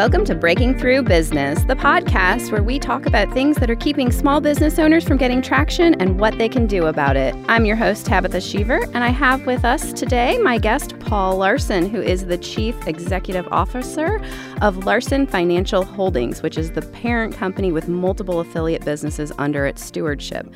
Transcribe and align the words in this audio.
Welcome 0.00 0.24
to 0.24 0.34
Breaking 0.34 0.78
Through 0.78 1.02
Business, 1.02 1.62
the 1.64 1.76
podcast 1.76 2.50
where 2.50 2.62
we 2.62 2.78
talk 2.78 3.04
about 3.04 3.30
things 3.34 3.58
that 3.58 3.70
are 3.70 3.76
keeping 3.76 4.10
small 4.10 4.40
business 4.40 4.78
owners 4.78 5.06
from 5.06 5.18
getting 5.18 5.42
traction 5.42 5.94
and 6.00 6.18
what 6.18 6.38
they 6.38 6.48
can 6.48 6.66
do 6.66 6.86
about 6.86 7.18
it. 7.18 7.34
I'm 7.48 7.66
your 7.66 7.76
host, 7.76 8.06
Tabitha 8.06 8.38
Sheaver, 8.38 8.82
and 8.94 9.04
I 9.04 9.08
have 9.08 9.44
with 9.44 9.62
us 9.62 9.92
today 9.92 10.38
my 10.38 10.56
guest, 10.56 10.98
Paul 11.00 11.36
Larson, 11.36 11.86
who 11.86 12.00
is 12.00 12.24
the 12.24 12.38
Chief 12.38 12.88
Executive 12.88 13.46
Officer 13.52 14.22
of 14.62 14.86
Larson 14.86 15.26
Financial 15.26 15.84
Holdings, 15.84 16.40
which 16.40 16.56
is 16.56 16.70
the 16.70 16.80
parent 16.80 17.34
company 17.34 17.70
with 17.70 17.86
multiple 17.86 18.40
affiliate 18.40 18.86
businesses 18.86 19.32
under 19.36 19.66
its 19.66 19.84
stewardship. 19.84 20.50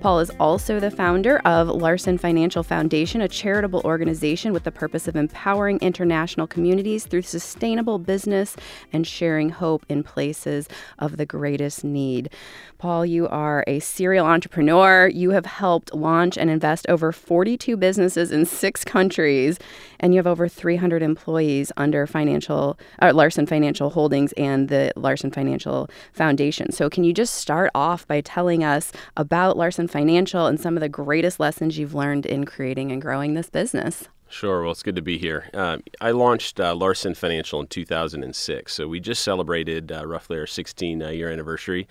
Paul 0.00 0.20
is 0.20 0.30
also 0.38 0.78
the 0.78 0.92
founder 0.92 1.38
of 1.40 1.66
Larson 1.66 2.18
Financial 2.18 2.62
Foundation, 2.62 3.20
a 3.20 3.26
charitable 3.26 3.82
organization 3.84 4.52
with 4.52 4.62
the 4.62 4.70
purpose 4.70 5.08
of 5.08 5.16
empowering 5.16 5.78
international 5.80 6.46
communities 6.46 7.04
through 7.04 7.22
sustainable 7.22 7.98
business 7.98 8.54
and 8.92 9.04
sharing 9.04 9.50
hope 9.50 9.84
in 9.88 10.04
places 10.04 10.68
of 11.00 11.16
the 11.16 11.26
greatest 11.26 11.82
need. 11.82 12.30
Paul, 12.78 13.04
you 13.04 13.26
are 13.26 13.64
a 13.66 13.80
serial 13.80 14.24
entrepreneur. 14.24 15.08
You 15.08 15.30
have 15.30 15.46
helped 15.46 15.92
launch 15.92 16.38
and 16.38 16.48
invest 16.48 16.86
over 16.88 17.10
42 17.10 17.76
businesses 17.76 18.30
in 18.30 18.46
six 18.46 18.84
countries, 18.84 19.58
and 19.98 20.14
you 20.14 20.18
have 20.18 20.28
over 20.28 20.46
300 20.46 21.02
employees 21.02 21.72
under 21.76 22.06
financial 22.06 22.78
uh, 23.02 23.12
Larson 23.12 23.46
Financial 23.46 23.90
Holdings 23.90 24.32
and 24.34 24.68
the 24.68 24.92
Larson 24.94 25.32
Financial 25.32 25.90
Foundation. 26.12 26.70
So, 26.70 26.88
can 26.88 27.02
you 27.02 27.12
just 27.12 27.34
start 27.34 27.72
off 27.74 28.06
by 28.06 28.20
telling 28.20 28.62
us 28.62 28.92
about 29.16 29.56
Larson 29.56 29.87
Financial 29.88 30.46
and 30.46 30.60
some 30.60 30.76
of 30.76 30.80
the 30.80 30.88
greatest 30.88 31.40
lessons 31.40 31.78
you've 31.78 31.94
learned 31.94 32.26
in 32.26 32.44
creating 32.44 32.92
and 32.92 33.02
growing 33.02 33.34
this 33.34 33.50
business? 33.50 34.08
Sure. 34.30 34.62
Well, 34.62 34.72
it's 34.72 34.82
good 34.82 34.96
to 34.96 35.02
be 35.02 35.16
here. 35.16 35.48
Uh, 35.54 35.78
I 36.02 36.10
launched 36.10 36.60
uh, 36.60 36.74
Larson 36.74 37.14
Financial 37.14 37.60
in 37.60 37.66
2006. 37.66 38.72
So 38.72 38.86
we 38.86 39.00
just 39.00 39.22
celebrated 39.22 39.90
uh, 39.90 40.06
roughly 40.06 40.38
our 40.38 40.46
16 40.46 41.02
uh, 41.02 41.08
year 41.08 41.30
anniversary. 41.30 41.88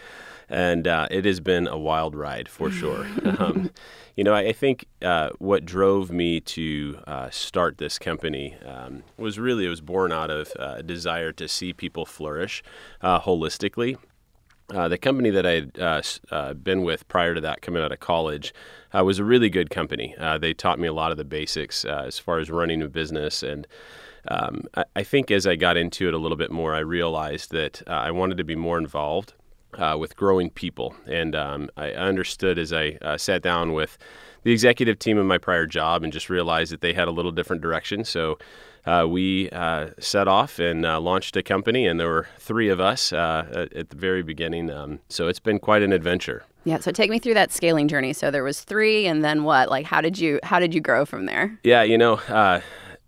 And 0.47 0.88
uh, 0.88 1.08
it 1.09 1.25
has 1.25 1.39
been 1.39 1.67
a 1.67 1.77
wild 1.77 2.16
ride 2.16 2.47
for 2.47 2.69
sure. 2.69 3.08
um, 3.39 3.71
you 4.16 4.23
know, 4.23 4.33
I, 4.33 4.49
I 4.49 4.53
think 4.53 4.86
uh, 5.02 5.31
what 5.39 5.66
drove 5.66 6.11
me 6.11 6.39
to 6.41 6.99
start 7.31 7.80
this 7.80 7.97
company 7.97 8.55
um, 8.66 9.03
was 9.17 9.39
really, 9.39 9.66
it 9.66 9.69
was 9.69 9.81
born 9.81 10.11
out 10.11 10.30
of 10.30 10.52
a 10.58 10.83
desire 10.83 11.31
to 11.33 11.47
see 11.47 11.73
people 11.73 12.05
flourish 12.05 12.64
holistically. 13.03 13.97
Uh, 14.73 14.89
the 14.89 14.97
company 14.97 15.29
that 15.29 15.45
I 15.45 15.51
had 15.51 15.79
uh, 15.79 16.01
uh, 16.29 16.53
been 16.53 16.81
with 16.83 17.07
prior 17.07 17.33
to 17.33 17.41
that, 17.41 17.61
coming 17.61 17.81
out 17.81 17.93
of 17.93 17.99
college, 18.01 18.53
uh, 18.93 19.03
was 19.03 19.17
a 19.17 19.23
really 19.23 19.49
good 19.49 19.69
company. 19.69 20.13
Uh, 20.19 20.37
they 20.37 20.53
taught 20.53 20.77
me 20.77 20.87
a 20.87 20.93
lot 20.93 21.11
of 21.11 21.17
the 21.17 21.23
basics 21.23 21.85
as 21.85 22.19
far 22.19 22.39
as 22.39 22.49
running 22.49 22.81
a 22.81 22.89
business. 22.89 23.43
And 23.43 23.65
um, 24.27 24.63
I, 24.75 24.83
I, 24.97 25.03
think 25.03 25.31
as 25.31 25.47
I 25.47 25.55
got 25.55 25.77
into 25.77 26.09
it 26.09 26.13
a 26.13 26.17
little 26.17 26.35
bit 26.35 26.51
more, 26.51 26.75
I 26.75 26.79
realized 26.79 27.51
that 27.51 27.81
I 27.87 28.11
wanted 28.11 28.37
to 28.39 28.43
be 28.43 28.55
more 28.55 28.77
involved 28.77 29.33
with 29.97 30.17
growing 30.17 30.49
people. 30.49 30.95
And 31.05 31.33
um, 31.33 31.69
I 31.77 31.91
understood 31.91 32.57
as 32.57 32.73
I 32.73 32.97
sat 33.15 33.41
down 33.41 33.71
with 33.71 33.97
the 34.43 34.52
executive 34.52 34.99
team 34.99 35.17
of 35.17 35.25
my 35.25 35.37
prior 35.37 35.65
job 35.65 36.03
and 36.03 36.11
just 36.11 36.29
realized 36.29 36.73
that 36.73 36.81
they 36.81 36.93
had 36.93 37.07
a 37.07 37.11
little 37.11 37.31
different 37.31 37.61
direction. 37.61 38.03
So 38.03 38.37
we 39.09 39.49
uh, 39.49 39.89
set 39.99 40.27
off 40.27 40.59
and 40.59 40.85
uh, 40.85 40.99
launched 40.99 41.35
a 41.35 41.43
company, 41.43 41.85
and 41.85 41.99
there 41.99 42.07
were 42.07 42.27
three 42.39 42.69
of 42.69 42.80
us 42.80 43.11
uh, 43.11 43.45
at, 43.52 43.73
at, 43.73 43.89
the 43.89 43.97
very 43.97 44.23
beginning. 44.23 44.69
Um, 44.69 44.99
so 45.09 45.27
it's 45.27 45.39
been 45.39 45.59
quite 45.59 45.81
an 45.81 45.91
adventure. 45.91 46.43
Yeah. 46.63 46.80
So 46.80 46.91
take 46.91 47.09
me 47.09 47.19
through 47.19 47.33
that 47.33 47.52
scaling 47.52 47.88
journey. 47.88 48.13
So 48.13 48.31
there 48.31 48.43
was 48.43 48.61
three, 48.61 49.05
and 49.05 49.23
then 49.23 49.43
what? 49.43 49.69
Like, 49.69 49.85
how 49.85 49.99
did 50.02 50.17
you 50.17 50.39
how 50.43 50.59
did 50.59 50.73
you 50.73 50.81
grow 50.81 51.05
from 51.05 51.25
there? 51.25 51.59
Yeah. 51.63 51.83
You 51.83 51.97
know 51.97 52.13
uh, 52.13 52.61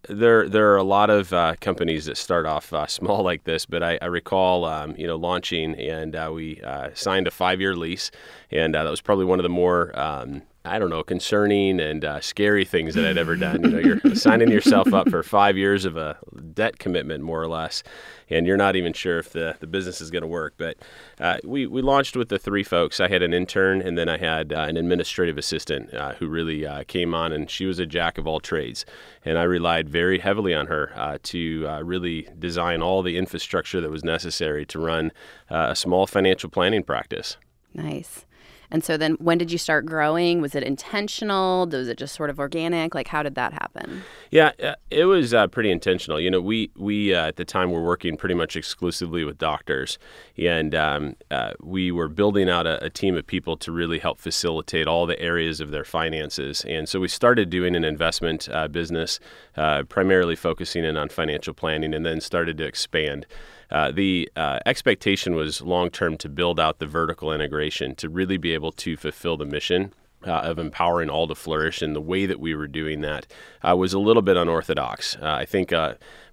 there 0.09 0.50
there 0.50 0.73
are 0.73 0.77
a 0.77 0.83
lot 0.83 1.09
of 1.09 1.31
uh, 1.31 1.55
companies 1.61 2.05
that 2.05 2.17
start 2.17 2.46
off 2.46 2.73
uh, 2.73 2.85
small 2.88 3.23
like 3.23 3.46
this, 3.46 3.66
but 3.66 3.81
I, 3.81 3.97
I 4.01 4.07
recall 4.07 4.66
um, 4.66 4.96
you 4.97 5.07
know 5.07 5.16
launching 5.16 5.75
and 5.75 6.16
uh, 6.16 6.29
we 6.34 6.61
signed 6.94 7.28
a 7.28 7.31
five 7.31 7.61
year 7.61 7.75
lease, 7.75 8.11
and 8.51 8.75
that 8.75 8.84
was 8.84 9.01
probably 9.01 9.25
one 9.25 9.40
of 9.40 9.44
the 9.44 9.50
more 9.50 9.97
um, 9.97 10.41
I 10.69 10.80
don't 10.80 10.90
know, 10.90 11.03
concerning 11.03 11.80
and 11.80 12.06
uh, 12.06 12.22
scary 12.22 12.63
things 12.63 12.94
that 12.96 13.06
I'd 13.06 13.18
ever 13.18 13.35
done. 13.35 13.63
You 13.63 13.69
know, 13.69 13.80
you're 13.80 14.00
signing 14.16 14.50
yourself 14.50 14.94
up 14.94 15.09
for 15.09 15.24
five 15.24 15.57
years 15.57 15.85
of 15.85 15.97
a 15.97 16.18
debt 16.53 16.78
commitment, 16.78 17.24
more 17.24 17.41
or 17.41 17.47
less, 17.47 17.84
and 18.30 18.46
you're 18.46 18.57
not 18.57 18.75
even 18.75 18.94
sure 18.94 19.18
if 19.18 19.31
the, 19.31 19.58
the 19.59 19.68
business 19.68 20.00
is 20.00 20.12
going 20.12 20.22
to 20.22 20.28
work. 20.28 20.53
But 20.58 20.78
uh, 21.19 21.38
we, 21.44 21.66
we 21.66 21.81
launched 21.81 22.16
with 22.16 22.29
the 22.29 22.38
three 22.38 22.63
folks. 22.63 23.00
I 23.00 23.08
had 23.08 23.24
an 23.24 23.34
intern, 23.34 23.81
and 23.81 23.97
then 23.97 24.08
I 24.08 24.18
had 24.18 24.53
uh, 24.53 24.62
an 24.62 24.78
administrative 24.78 25.38
assistant 25.38 25.94
uh, 25.94 26.13
who 26.13 26.28
really 26.28 26.66
uh, 26.66 26.84
came 26.88 27.13
on, 27.13 27.31
and 27.31 27.50
she 27.50 27.66
was 27.66 27.79
a 27.79 27.85
jack 27.85 28.18
of 28.18 28.28
all 28.28 28.40
trades. 28.40 28.85
And 29.25 29.38
I 29.38 29.44
relied 29.44 29.90
very 29.90 30.19
heavily 30.19 30.53
on 30.53 30.68
her 30.68 30.91
uh, 30.96 31.18
to 31.24 31.79
really 31.84 32.28
design 32.38 32.81
all 32.81 33.02
the 33.02 33.18
infrastructure 33.18 33.81
that 33.81 33.90
was 33.90 34.03
necessary 34.03 34.66
to 34.68 34.79
run 34.79 35.12
a 35.50 35.75
small 35.75 36.06
financial 36.08 36.50
planning 36.50 36.84
practice. 36.84 37.38
Nice. 37.74 38.25
And 38.72 38.84
so 38.84 38.97
then 38.97 39.13
when 39.13 39.38
did 39.38 39.52
you 39.52 39.57
start 39.57 39.85
growing? 39.85 40.41
Was 40.41 40.56
it 40.56 40.63
intentional? 40.63 41.68
Was 41.68 41.88
it 41.88 41.97
just 41.97 42.16
sort 42.16 42.30
of 42.30 42.40
organic? 42.40 42.94
Like 42.94 43.07
how 43.07 43.24
did 43.24 43.35
that 43.35 43.53
happen? 43.53 44.03
Yeah, 44.31 44.52
uh, 44.63 44.75
it 44.91 45.06
was 45.06 45.34
uh, 45.34 45.47
pretty 45.47 45.72
intentional. 45.72 46.19
You 46.19 46.30
know, 46.30 46.41
we 46.41 46.72
we 46.75 47.13
uh, 47.13 47.28
at 47.28 47.35
the 47.38 47.46
time 47.46 47.72
were 47.72 47.84
working 47.84 48.18
pretty 48.18 48.35
much 48.35 48.56
exclusively 48.56 49.24
with 49.24 49.38
doctors, 49.38 49.97
and 50.38 50.75
um, 50.75 51.16
uh, 51.31 51.53
we 51.62 51.91
were 51.91 52.08
building 52.08 52.50
out 52.50 52.68
a, 52.68 52.84
a, 52.85 52.90
team 52.90 53.16
of 53.16 53.25
people 53.25 53.56
to 53.58 53.72
really 53.72 54.00
help 54.00 54.19
facilitate 54.19 54.88
all 54.88 55.06
the 55.06 55.19
areas 55.19 55.62
of 55.62 55.72
their 55.72 55.85
finances. 55.85 56.66
And 56.68 56.88
so 56.88 57.00
we 57.00 57.08
started 57.08 57.50
doing 57.50 57.75
an 57.75 57.84
investment 57.84 58.50
uh, 58.52 58.68
business, 58.68 59.19
uh, 59.56 59.84
primarily 59.84 60.35
focusing 60.35 60.84
in 60.84 60.97
on 60.97 61.09
financial 61.09 61.53
planning, 61.53 61.94
and 61.94 62.06
then 62.06 62.22
started 62.22 62.58
to 62.58 62.66
expand. 62.66 63.25
Uh, 63.72 63.91
the 63.91 64.30
uh, 64.35 64.59
expectation 64.66 65.35
was 65.35 65.62
long 65.62 65.90
term 65.90 66.18
to 66.18 66.30
build 66.30 66.59
out 66.59 66.80
the 66.80 66.88
vertical 66.88 67.31
integration 67.31 67.96
to 67.96 68.09
really 68.09 68.38
be 68.38 68.53
able 68.53 68.72
to 68.72 68.97
fulfill 68.97 69.38
the 69.38 69.46
mission 69.46 69.94
uh, 70.25 70.31
of 70.31 70.59
empowering 70.59 71.09
all 71.09 71.28
to 71.28 71.35
flourish. 71.35 71.81
And 71.81 71.96
the 71.96 72.02
way 72.02 72.25
that 72.25 72.40
we 72.40 72.56
were 72.56 72.68
doing 72.68 73.02
that 73.02 73.28
uh, 73.68 73.75
was 73.75 73.94
a 73.94 74.00
little 74.00 74.22
bit 74.22 74.38
unorthodox. 74.38 75.16
I 75.22 75.46
think 75.46 75.72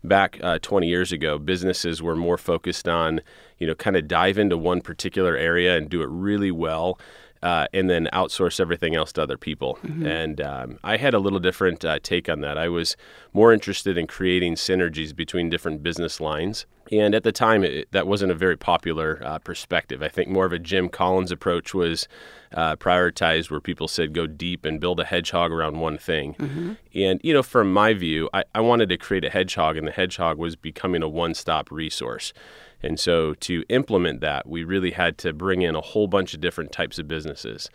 back 0.02 0.40
20 0.62 0.88
years 0.88 1.12
ago, 1.12 1.38
businesses 1.38 2.02
were 2.02 2.16
more 2.16 2.38
focused 2.38 2.88
on, 2.88 3.20
you 3.58 3.66
know, 3.66 3.74
kind 3.74 3.96
of 3.96 4.08
dive 4.08 4.38
into 4.38 4.56
one 4.56 4.80
particular 4.80 5.36
area 5.36 5.76
and 5.76 5.88
do 5.88 6.02
it 6.02 6.08
really 6.08 6.50
well 6.50 6.98
uh, 7.42 7.66
and 7.72 7.88
then 7.88 8.08
outsource 8.12 8.60
everything 8.60 8.94
else 8.94 9.12
to 9.12 9.22
other 9.22 9.38
people. 9.38 9.78
Mm-hmm. 9.84 10.06
And 10.06 10.40
um, 10.40 10.78
I 10.82 10.96
had 10.96 11.14
a 11.14 11.18
little 11.18 11.38
different 11.38 11.84
uh, 11.84 11.98
take 12.02 12.28
on 12.28 12.40
that. 12.40 12.58
I 12.58 12.68
was 12.68 12.96
more 13.32 13.52
interested 13.52 13.96
in 13.98 14.06
creating 14.06 14.54
synergies 14.54 15.14
between 15.14 15.50
different 15.50 15.82
business 15.82 16.20
lines. 16.20 16.66
And 16.92 17.14
at 17.14 17.24
the 17.24 17.32
time, 17.32 17.64
it, 17.64 17.90
that 17.90 18.06
wasn't 18.06 18.30
a 18.30 18.34
very 18.34 18.56
popular 18.56 19.20
uh, 19.24 19.38
perspective. 19.40 20.02
I 20.02 20.08
think 20.08 20.28
more 20.28 20.46
of 20.46 20.52
a 20.52 20.58
Jim 20.58 20.88
Collins 20.88 21.32
approach 21.32 21.74
was 21.74 22.06
uh, 22.54 22.76
prioritized, 22.76 23.50
where 23.50 23.60
people 23.60 23.88
said 23.88 24.12
go 24.12 24.26
deep 24.26 24.64
and 24.64 24.80
build 24.80 25.00
a 25.00 25.04
hedgehog 25.04 25.50
around 25.50 25.80
one 25.80 25.98
thing. 25.98 26.34
Mm-hmm. 26.34 26.72
And, 26.94 27.20
you 27.24 27.34
know, 27.34 27.42
from 27.42 27.72
my 27.72 27.92
view, 27.92 28.30
I, 28.32 28.44
I 28.54 28.60
wanted 28.60 28.88
to 28.90 28.96
create 28.96 29.24
a 29.24 29.30
hedgehog, 29.30 29.76
and 29.76 29.86
the 29.86 29.92
hedgehog 29.92 30.38
was 30.38 30.54
becoming 30.54 31.02
a 31.02 31.08
one 31.08 31.34
stop 31.34 31.72
resource. 31.72 32.32
And 32.82 33.00
so 33.00 33.34
to 33.34 33.64
implement 33.68 34.20
that, 34.20 34.46
we 34.46 34.64
really 34.64 34.92
had 34.92 35.18
to 35.18 35.32
bring 35.32 35.62
in 35.62 35.74
a 35.74 35.80
whole 35.80 36.06
bunch 36.06 36.34
of 36.34 36.40
different 36.40 36.72
types 36.72 36.98
of 36.98 37.08
businesses. 37.08 37.68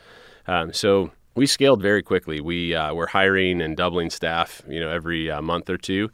Um, 0.48 0.74
so 0.74 1.12
we 1.36 1.46
scaled 1.46 1.82
very 1.82 2.04
quickly. 2.04 2.42
We 2.42 2.76
uh, 2.76 2.94
were 2.94 3.08
hiring 3.08 3.62
and 3.62 3.76
doubling 3.78 4.10
staff, 4.10 4.62
you 4.68 4.80
know, 4.80 4.90
every 4.90 5.30
uh, 5.30 5.42
month 5.42 5.70
or 5.70 5.78
two, 5.78 6.10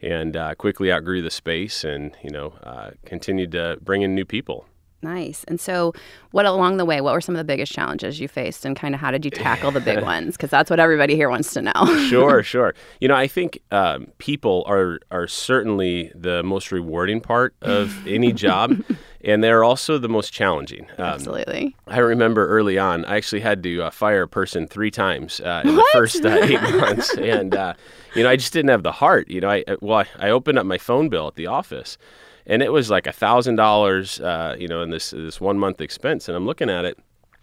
and 0.00 0.36
uh, 0.36 0.54
quickly 0.54 0.92
outgrew 0.92 1.22
the 1.22 1.30
space, 1.30 1.84
and 1.84 2.16
you 2.22 2.30
know, 2.30 2.54
uh, 2.62 2.90
continued 3.04 3.52
to 3.52 3.78
bring 3.82 4.02
in 4.02 4.14
new 4.14 4.24
people. 4.24 4.66
Nice. 5.02 5.42
And 5.48 5.60
so, 5.60 5.92
what 6.30 6.46
along 6.46 6.76
the 6.76 6.84
way, 6.84 7.00
what 7.00 7.12
were 7.12 7.20
some 7.20 7.34
of 7.34 7.38
the 7.38 7.44
biggest 7.44 7.72
challenges 7.72 8.20
you 8.20 8.28
faced, 8.28 8.64
and 8.64 8.76
kind 8.76 8.94
of 8.94 9.00
how 9.00 9.10
did 9.10 9.24
you 9.24 9.32
tackle 9.32 9.72
the 9.72 9.80
big 9.80 10.02
ones? 10.02 10.36
Because 10.36 10.50
that's 10.50 10.70
what 10.70 10.78
everybody 10.78 11.16
here 11.16 11.28
wants 11.28 11.52
to 11.54 11.62
know. 11.62 11.72
sure, 12.08 12.42
sure. 12.44 12.74
You 13.00 13.08
know, 13.08 13.16
I 13.16 13.26
think 13.26 13.58
um, 13.72 14.06
people 14.18 14.62
are 14.68 15.00
are 15.10 15.26
certainly 15.26 16.12
the 16.14 16.44
most 16.44 16.70
rewarding 16.70 17.20
part 17.20 17.54
of 17.62 18.06
any 18.06 18.32
job, 18.32 18.80
and 19.24 19.42
they're 19.42 19.64
also 19.64 19.98
the 19.98 20.08
most 20.08 20.32
challenging. 20.32 20.86
Um, 20.98 21.06
Absolutely. 21.06 21.74
I 21.88 21.98
remember 21.98 22.46
early 22.46 22.78
on, 22.78 23.04
I 23.06 23.16
actually 23.16 23.40
had 23.40 23.60
to 23.64 23.82
uh, 23.82 23.90
fire 23.90 24.22
a 24.22 24.28
person 24.28 24.68
three 24.68 24.92
times 24.92 25.40
uh, 25.40 25.62
in 25.64 25.74
what? 25.74 25.84
the 25.92 25.98
first 25.98 26.24
uh, 26.24 26.38
eight 26.42 26.62
months, 26.76 27.12
and 27.18 27.56
uh, 27.56 27.74
you 28.14 28.22
know, 28.22 28.30
I 28.30 28.36
just 28.36 28.52
didn't 28.52 28.70
have 28.70 28.84
the 28.84 28.92
heart. 28.92 29.28
You 29.28 29.40
know, 29.40 29.50
I 29.50 29.64
well, 29.80 30.04
I 30.20 30.30
opened 30.30 30.60
up 30.60 30.66
my 30.66 30.78
phone 30.78 31.08
bill 31.08 31.26
at 31.26 31.34
the 31.34 31.48
office 31.48 31.98
and 32.46 32.62
it 32.62 32.72
was 32.72 32.90
like 32.90 33.06
a 33.06 33.12
thousand 33.12 33.56
dollars, 33.56 34.20
uh, 34.20 34.56
you 34.58 34.68
know, 34.68 34.82
in 34.82 34.90
this 34.90 35.10
this 35.10 35.40
one 35.40 35.58
month 35.58 35.80
expense. 35.80 36.28
And 36.28 36.36
I'm 36.36 36.46
looking 36.46 36.70
at 36.70 36.84
it, 36.84 36.98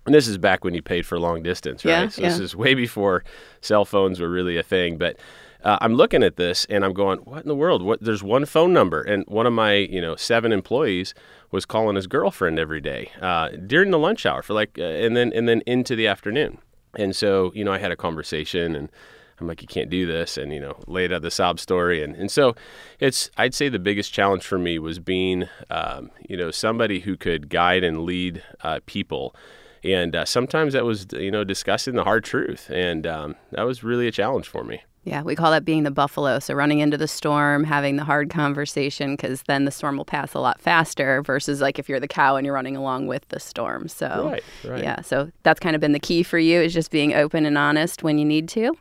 and 0.06 0.14
this 0.14 0.28
is 0.28 0.38
back 0.38 0.64
when 0.64 0.74
you 0.74 0.82
paid 0.82 1.06
for 1.06 1.20
long 1.20 1.44
distance, 1.44 1.86
right? 1.86 1.92
Yeah, 1.92 2.08
so 2.10 2.22
yeah. 2.22 2.30
this 2.30 2.40
is 2.40 2.56
way 2.56 2.74
before 2.74 3.24
cell 3.62 3.86
phones 3.86 4.20
were 4.20 4.30
really 4.30 4.58
a 4.58 4.64
thing. 4.64 4.98
But 4.98 5.18
uh, 5.64 5.78
I'm 5.82 5.96
looking 5.96 6.24
at 6.24 6.38
this 6.38 6.66
and 6.70 6.86
I'm 6.86 6.94
going, 6.94 7.20
what 7.20 7.42
in 7.42 7.48
the 7.48 7.56
world? 7.56 7.82
What? 7.82 8.02
There's 8.02 8.24
one 8.24 8.46
phone 8.46 8.74
number, 8.74 9.02
and 9.02 9.26
one 9.28 9.46
of 9.46 9.54
my 9.54 9.74
you 9.74 10.02
know 10.02 10.16
seven 10.16 10.52
employees 10.52 11.14
was 11.52 11.66
calling 11.66 11.96
his 11.96 12.08
girlfriend 12.08 12.60
every 12.60 12.82
day 12.82 13.12
uh, 13.22 13.50
during 13.50 13.92
the 13.92 14.00
lunch 14.00 14.26
hour 14.26 14.42
for 14.42 14.54
like, 14.54 14.78
uh, 14.78 14.84
and 14.84 15.18
then 15.18 15.34
and 15.34 15.48
then 15.48 15.62
into 15.66 15.96
the 15.96 16.08
afternoon. 16.08 16.60
And 16.96 17.16
so 17.16 17.52
you 17.54 17.64
know, 17.64 17.74
I 17.74 17.78
had 17.78 17.92
a 17.92 17.96
conversation 17.96 18.76
and 18.76 18.90
I'm 19.40 19.48
like, 19.48 19.62
you 19.62 19.68
can't 19.68 19.90
do 19.90 20.06
this, 20.06 20.38
and 20.38 20.54
you 20.54 20.60
know, 20.60 20.78
laid 20.88 21.12
out 21.12 21.22
the 21.22 21.32
sob 21.32 21.60
story, 21.60 22.04
and 22.04 22.16
and 22.16 22.32
so 22.32 22.56
it's 23.00 23.30
I'd 23.38 23.54
say 23.54 23.70
the 23.70 23.80
biggest 23.80 24.14
challenge 24.14 24.46
for 24.46 24.58
me 24.58 24.80
was 24.80 25.00
being, 25.00 25.48
um, 25.70 26.12
you 26.28 26.38
know, 26.38 26.52
somebody 26.52 27.00
who 27.00 27.18
could 27.18 27.50
guide 27.50 27.84
and 27.84 28.04
lead 28.04 28.44
uh, 28.62 28.80
people, 28.86 29.36
and 29.84 30.16
uh, 30.16 30.26
sometimes 30.26 30.74
that 30.74 30.86
was 30.86 31.08
you 31.14 31.32
know 31.32 31.44
discussing 31.44 31.96
the 31.96 32.04
hard 32.04 32.24
truth, 32.24 32.70
and 32.70 33.06
um, 33.08 33.36
that 33.52 33.64
was 33.64 33.84
really 33.84 34.08
a 34.08 34.12
challenge 34.12 34.48
for 34.48 34.64
me. 34.64 34.84
Yeah, 35.06 35.24
we 35.24 35.36
call 35.36 35.52
that 35.52 35.64
being 35.64 35.84
the 35.84 35.92
buffalo. 35.92 36.40
So 36.40 36.54
running 36.54 36.80
into 36.80 36.98
the 36.98 37.08
storm, 37.08 37.64
having 37.64 37.96
the 37.96 38.04
hard 38.04 38.30
conversation, 38.30 39.16
because 39.16 39.44
then 39.44 39.66
the 39.66 39.72
storm 39.72 39.98
will 39.98 40.06
pass 40.06 40.34
a 40.34 40.40
lot 40.40 40.60
faster 40.60 41.22
versus 41.24 41.62
like 41.62 41.80
if 41.80 41.88
you're 41.88 42.00
the 42.00 42.08
cow 42.08 42.36
and 42.36 42.46
you're 42.46 42.54
running 42.54 42.76
along 42.76 43.08
with 43.08 43.28
the 43.30 43.40
storm. 43.40 43.88
So 43.88 44.30
right, 44.32 44.44
right. 44.66 44.84
yeah, 44.84 45.02
so 45.02 45.32
that's 45.44 45.60
kind 45.60 45.76
of 45.76 45.80
been 45.80 45.94
the 45.94 46.00
key 46.00 46.22
for 46.22 46.38
you 46.38 46.62
is 46.62 46.74
just 46.74 46.92
being 46.92 47.14
open 47.14 47.46
and 47.46 47.58
honest 47.58 48.04
when 48.04 48.18
you 48.18 48.26
need 48.26 48.50
to. 48.50 48.78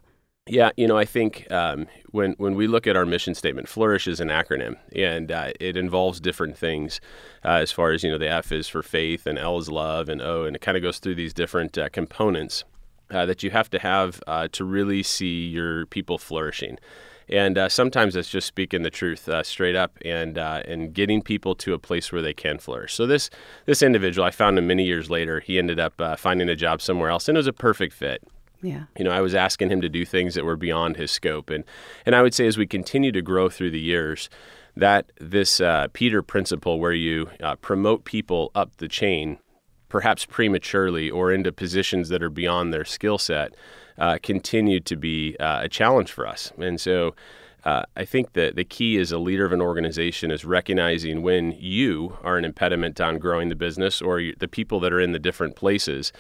Yeah, 0.49 0.71
you 0.77 0.87
know, 0.87 0.97
I 0.97 1.05
think 1.05 1.51
um, 1.53 1.87
when 2.11 2.33
when 2.39 2.55
we 2.55 2.67
look 2.67 2.87
at 2.87 2.97
our 2.97 3.05
mission 3.05 3.35
statement, 3.35 3.69
Flourish 3.69 4.09
is 4.09 4.19
an 4.19 4.29
acronym, 4.29 4.77
and 4.95 5.31
uh, 5.31 5.53
it 5.61 5.77
involves 5.77 6.21
different 6.21 6.57
things. 6.57 7.01
Uh, 7.45 7.59
as 7.61 7.71
far 7.71 7.93
as 7.93 8.03
you 8.03 8.11
know, 8.11 8.19
the 8.19 8.31
F 8.31 8.51
is 8.51 8.67
for 8.67 8.83
faith, 8.83 9.27
and 9.27 9.39
L 9.39 9.59
is 9.59 9.69
love, 9.69 10.09
and 10.09 10.23
O, 10.23 10.45
and 10.45 10.57
it 10.57 10.63
kind 10.63 10.77
of 10.77 10.83
goes 10.83 10.99
through 10.99 11.17
these 11.17 11.35
different 11.35 11.77
uh, 11.77 11.91
components 11.91 12.65
uh, 13.11 13.27
that 13.27 13.43
you 13.43 13.51
have 13.51 13.69
to 13.71 13.79
have 13.79 14.23
uh, 14.27 14.49
to 14.53 14.65
really 14.65 15.03
see 15.03 15.47
your 15.49 15.85
people 15.87 16.17
flourishing. 16.17 16.79
And 17.29 17.59
uh, 17.59 17.69
sometimes 17.69 18.17
it's 18.17 18.31
just 18.31 18.47
speaking 18.47 18.81
the 18.81 18.91
truth 18.91 19.29
straight 19.43 19.77
up 19.77 19.99
and 20.03 20.39
and 20.39 20.95
getting 20.95 21.21
people 21.21 21.55
to 21.57 21.75
a 21.75 21.79
place 21.79 22.11
where 22.11 22.23
they 22.23 22.33
can 22.33 22.59
flourish. 22.59 22.95
So 22.95 23.07
this 23.07 23.29
this 23.67 23.83
individual, 23.83 24.27
I 24.27 24.31
found 24.31 24.57
him 24.57 24.67
many 24.67 24.85
years 24.85 25.11
later. 25.11 25.41
He 25.41 25.59
ended 25.59 25.79
up 25.79 26.01
finding 26.19 26.49
a 26.49 26.57
job 26.57 26.81
somewhere 26.81 27.11
else, 27.11 27.29
and 27.29 27.37
it 27.37 27.41
was 27.41 27.47
a 27.47 27.53
perfect 27.53 27.93
fit. 27.93 28.23
Yeah. 28.63 28.85
You 28.97 29.05
know, 29.05 29.11
I 29.11 29.21
was 29.21 29.35
asking 29.35 29.71
him 29.71 29.81
to 29.83 29.89
do 29.89 30.05
things 30.05 30.35
that 30.35 30.45
were 30.45 30.57
beyond 30.57 30.97
his 30.97 31.11
scope. 31.11 31.51
And, 31.51 31.65
and 32.05 32.15
I 32.15 32.23
would 32.23 32.35
say 32.35 32.47
as 32.47 32.59
we 32.59 32.67
continue 32.67 33.13
to 33.13 33.23
grow 33.23 33.49
through 33.49 33.71
the 33.71 33.81
years, 33.81 34.29
that 34.77 35.11
this 35.21 35.61
uh, 35.61 35.89
Peter 35.93 36.23
principle, 36.23 36.79
where 36.79 36.93
you 36.93 37.31
uh, 37.43 37.57
promote 37.57 38.05
people 38.05 38.51
up 38.55 38.77
the 38.77 38.89
chain, 38.89 39.39
perhaps 39.89 40.25
prematurely 40.25 41.11
or 41.11 41.33
into 41.33 41.51
positions 41.53 42.09
that 42.11 42.23
are 42.23 42.31
beyond 42.31 42.73
their 42.73 42.85
skill 42.85 43.19
set, 43.19 43.55
uh, 43.99 44.19
continued 44.23 44.85
to 44.87 44.97
be 44.97 45.37
uh, 45.39 45.63
a 45.63 45.69
challenge 45.69 46.13
for 46.13 46.27
us. 46.27 46.53
And 46.59 46.81
so 46.81 47.15
uh, 47.69 47.83
I 47.97 48.07
think 48.07 48.33
that 48.33 48.57
the 48.57 48.65
key 48.65 48.97
as 48.97 49.13
a 49.13 49.19
leader 49.19 49.45
of 49.45 49.53
an 49.53 49.61
organization 49.61 50.31
is 50.31 50.43
recognizing 50.43 51.21
when 51.21 51.53
you 51.53 52.17
are 52.23 52.39
an 52.39 52.47
impediment 52.47 52.99
on 52.99 53.19
growing 53.19 53.51
the 53.51 53.55
business 53.55 54.01
or 54.01 54.21
you, 54.21 54.35
the 54.39 54.49
people 54.49 54.81
that 54.81 54.91
are 54.91 55.01
in 55.01 55.13
the 55.13 55.19
different 55.19 55.55
places 55.55 56.11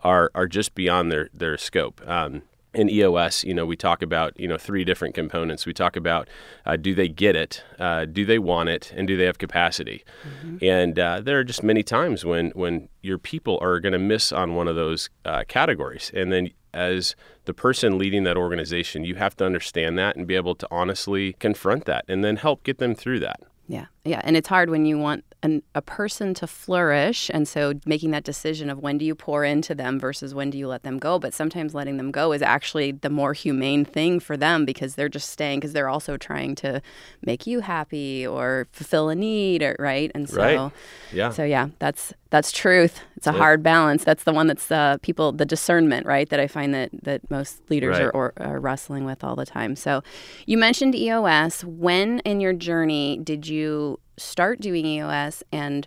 are 0.00 0.30
are 0.34 0.46
just 0.46 0.74
beyond 0.74 1.10
their 1.10 1.30
their 1.32 1.56
scope. 1.56 2.06
Um, 2.06 2.42
in 2.74 2.90
EOS, 2.90 3.42
you 3.44 3.54
know, 3.54 3.64
we 3.64 3.74
talk 3.74 4.02
about 4.02 4.38
you 4.38 4.46
know 4.46 4.58
three 4.58 4.84
different 4.84 5.14
components. 5.14 5.64
We 5.64 5.72
talk 5.72 5.96
about 5.96 6.28
uh, 6.66 6.76
do 6.76 6.94
they 6.94 7.08
get 7.08 7.34
it, 7.34 7.64
uh, 7.78 8.04
do 8.04 8.26
they 8.26 8.38
want 8.38 8.68
it, 8.68 8.92
and 8.94 9.08
do 9.08 9.16
they 9.16 9.24
have 9.24 9.38
capacity. 9.38 10.04
Mm-hmm. 10.28 10.58
And 10.62 10.98
uh, 10.98 11.22
there 11.22 11.38
are 11.38 11.44
just 11.44 11.62
many 11.62 11.82
times 11.82 12.26
when 12.26 12.50
when 12.50 12.90
your 13.00 13.16
people 13.16 13.58
are 13.62 13.80
going 13.80 13.94
to 13.94 13.98
miss 13.98 14.30
on 14.30 14.54
one 14.54 14.68
of 14.68 14.76
those 14.76 15.08
uh, 15.24 15.44
categories, 15.48 16.10
and 16.14 16.30
then 16.30 16.50
as 16.78 17.16
the 17.44 17.52
person 17.52 17.98
leading 17.98 18.24
that 18.24 18.36
organization, 18.36 19.04
you 19.04 19.16
have 19.16 19.36
to 19.36 19.44
understand 19.44 19.98
that 19.98 20.16
and 20.16 20.26
be 20.26 20.36
able 20.36 20.54
to 20.54 20.68
honestly 20.70 21.34
confront 21.34 21.84
that, 21.86 22.04
and 22.08 22.24
then 22.24 22.36
help 22.36 22.62
get 22.62 22.78
them 22.78 22.94
through 22.94 23.20
that. 23.20 23.40
Yeah, 23.66 23.86
yeah, 24.04 24.20
and 24.24 24.36
it's 24.36 24.48
hard 24.48 24.70
when 24.70 24.86
you 24.86 24.98
want 24.98 25.24
an, 25.42 25.62
a 25.74 25.82
person 25.82 26.34
to 26.34 26.46
flourish, 26.46 27.30
and 27.32 27.46
so 27.46 27.74
making 27.86 28.10
that 28.10 28.24
decision 28.24 28.70
of 28.70 28.78
when 28.78 28.98
do 28.98 29.04
you 29.04 29.14
pour 29.14 29.44
into 29.44 29.74
them 29.74 30.00
versus 30.00 30.34
when 30.34 30.50
do 30.50 30.58
you 30.58 30.66
let 30.66 30.82
them 30.82 30.98
go. 30.98 31.18
But 31.18 31.32
sometimes 31.32 31.74
letting 31.74 31.96
them 31.96 32.10
go 32.10 32.32
is 32.32 32.42
actually 32.42 32.92
the 32.92 33.10
more 33.10 33.34
humane 33.34 33.84
thing 33.84 34.18
for 34.18 34.36
them 34.36 34.64
because 34.64 34.94
they're 34.94 35.08
just 35.08 35.30
staying 35.30 35.60
because 35.60 35.72
they're 35.72 35.88
also 35.88 36.16
trying 36.16 36.54
to 36.56 36.82
make 37.22 37.46
you 37.46 37.60
happy 37.60 38.26
or 38.26 38.66
fulfill 38.72 39.08
a 39.08 39.14
need, 39.14 39.62
or, 39.62 39.76
right? 39.78 40.10
And 40.14 40.28
so, 40.28 40.36
right. 40.40 40.72
yeah, 41.12 41.30
so 41.30 41.44
yeah, 41.44 41.68
that's 41.78 42.12
that's 42.30 42.52
truth. 42.52 43.00
It's 43.16 43.26
a 43.26 43.32
hard 43.32 43.62
balance. 43.62 44.04
That's 44.04 44.24
the 44.24 44.32
one 44.32 44.48
that's 44.48 44.70
uh, 44.70 44.98
people 45.02 45.32
the 45.32 45.46
discernment, 45.46 46.06
right? 46.06 46.28
That 46.28 46.40
I 46.40 46.46
find 46.46 46.74
that 46.74 46.90
that 47.04 47.30
most 47.30 47.60
leaders 47.70 47.98
right. 47.98 48.06
are, 48.06 48.10
or, 48.10 48.32
are 48.36 48.60
wrestling 48.60 49.04
with 49.04 49.22
all 49.22 49.36
the 49.36 49.46
time. 49.46 49.76
So, 49.76 50.02
you 50.46 50.58
mentioned 50.58 50.94
EOS. 50.94 51.64
When 51.64 52.18
in 52.20 52.40
your 52.40 52.52
journey 52.52 53.18
did 53.22 53.46
you 53.46 53.97
start 54.18 54.60
doing 54.60 54.84
EOS, 54.84 55.42
and 55.52 55.86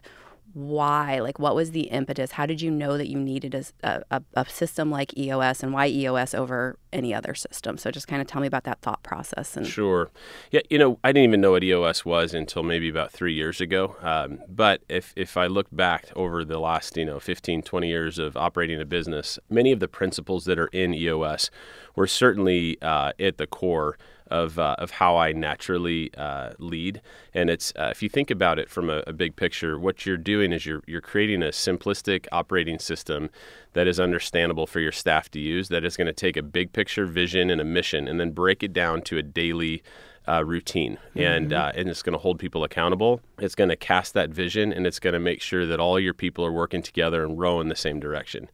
why? 0.54 1.20
Like, 1.20 1.40
what 1.40 1.56
was 1.56 1.72
the 1.72 1.84
impetus? 1.84 2.32
How 2.32 2.46
did 2.46 2.62
you 2.62 2.70
know 2.70 2.98
that 2.98 3.08
you 3.08 3.18
needed 3.18 3.56
a, 3.84 4.04
a, 4.12 4.22
a, 4.34 4.46
system 4.46 4.92
like 4.92 5.18
EOS 5.18 5.64
and 5.64 5.74
why 5.74 5.88
EOS 5.88 6.34
over 6.34 6.78
any 6.92 7.14
other 7.14 7.34
system? 7.36 7.78
So, 7.78 7.90
just 7.90 8.08
kind 8.08 8.22
of 8.22 8.28
tell 8.28 8.42
me 8.42 8.48
about 8.48 8.66
that 8.66 8.82
thought 8.82 9.02
process. 9.04 9.56
And 9.56 9.66
sure, 9.66 10.12
yeah, 10.52 10.62
you 10.70 10.78
know, 10.78 11.00
I 11.04 11.12
didn't 11.12 11.30
even 11.30 11.42
know 11.42 11.52
what 11.52 11.64
EOS 11.64 12.04
was 12.04 12.34
until 12.34 12.64
maybe 12.64 12.90
about 12.90 13.12
three 13.12 13.34
years 13.34 13.62
ago. 13.62 13.96
Um, 14.02 14.40
but 14.48 14.82
if 14.90 15.14
if 15.16 15.38
I 15.38 15.48
look 15.48 15.68
back 15.72 16.08
over 16.16 16.44
the 16.44 16.60
last 16.60 16.98
you 16.98 17.06
know 17.06 17.20
15, 17.20 17.62
20 17.62 17.88
years 17.88 18.20
of 18.20 18.36
operating 18.36 18.82
a 18.82 18.86
business, 18.86 19.40
many 19.50 19.72
of 19.72 19.80
the 19.80 19.88
principles 19.88 20.46
that 20.46 20.60
are 20.60 20.68
in 20.68 20.94
EOS 20.94 21.50
were 21.96 22.08
certainly 22.08 22.82
uh, 22.82 23.14
at 23.20 23.38
the 23.38 23.48
core 23.48 23.98
of, 24.32 24.58
uh, 24.58 24.76
of 24.80 24.92
how 24.92 25.18
I 25.18 25.34
naturally 25.34 26.12
uh, 26.16 26.52
lead. 26.58 27.02
And 27.34 27.50
it's 27.50 27.74
uh, 27.76 27.90
if 27.92 28.02
you 28.02 28.10
think 28.10 28.32
about 28.32 28.58
it 28.58 28.70
from 28.70 28.90
a, 28.90 29.04
a, 29.06 29.14
big 29.14 29.36
picture, 29.36 29.78
what 29.78 30.06
you're 30.06 30.18
doing 30.18 30.54
is 30.54 30.66
you're 30.66 30.82
you're 30.88 31.02
creating 31.02 31.44
a 31.44 31.48
simplistic 31.48 32.28
operating 32.32 32.80
system 32.80 33.30
that 33.74 33.88
is 33.88 34.00
understandable 34.00 34.66
for 34.66 34.80
your 34.80 34.92
staff 34.92 35.30
to 35.32 35.40
use. 35.40 35.68
That 35.70 35.86
is 35.86 35.98
going 35.98 36.08
to 36.08 36.14
take 36.14 36.38
a 36.38 36.42
big 36.42 36.74
picture 36.74 37.06
vision 37.06 37.50
and 37.50 37.62
a 37.62 37.66
mission, 37.66 38.08
and 38.08 38.20
then 38.20 38.32
break 38.32 38.64
it 38.64 38.74
down 38.74 39.02
to 39.04 39.18
a 39.18 39.24
daily. 39.24 39.84
Uh, 40.28 40.44
routine 40.46 41.00
and 41.16 41.50
mm-hmm. 41.50 41.60
uh, 41.60 41.72
and 41.74 41.90
it's 41.90 42.04
going 42.04 42.14
to 42.14 42.20
hold 42.20 42.38
people 42.38 42.64
accountable. 42.64 43.22
It's 43.40 43.56
going 43.56 43.72
to 43.72 43.76
cast 43.76 44.14
that 44.14 44.30
vision 44.30 44.72
and 44.72 44.86
it's 44.86 45.00
going 45.00 45.16
to 45.16 45.20
make 45.20 45.42
sure 45.42 45.66
that 45.66 45.80
all 45.80 46.00
your 46.00 46.14
people 46.14 46.46
are 46.46 46.52
working 46.52 46.84
together 46.84 47.26
and 47.26 47.40
row 47.40 47.60
in 47.60 47.70
the 47.70 47.76
same 47.76 48.00
direction. 48.00 48.48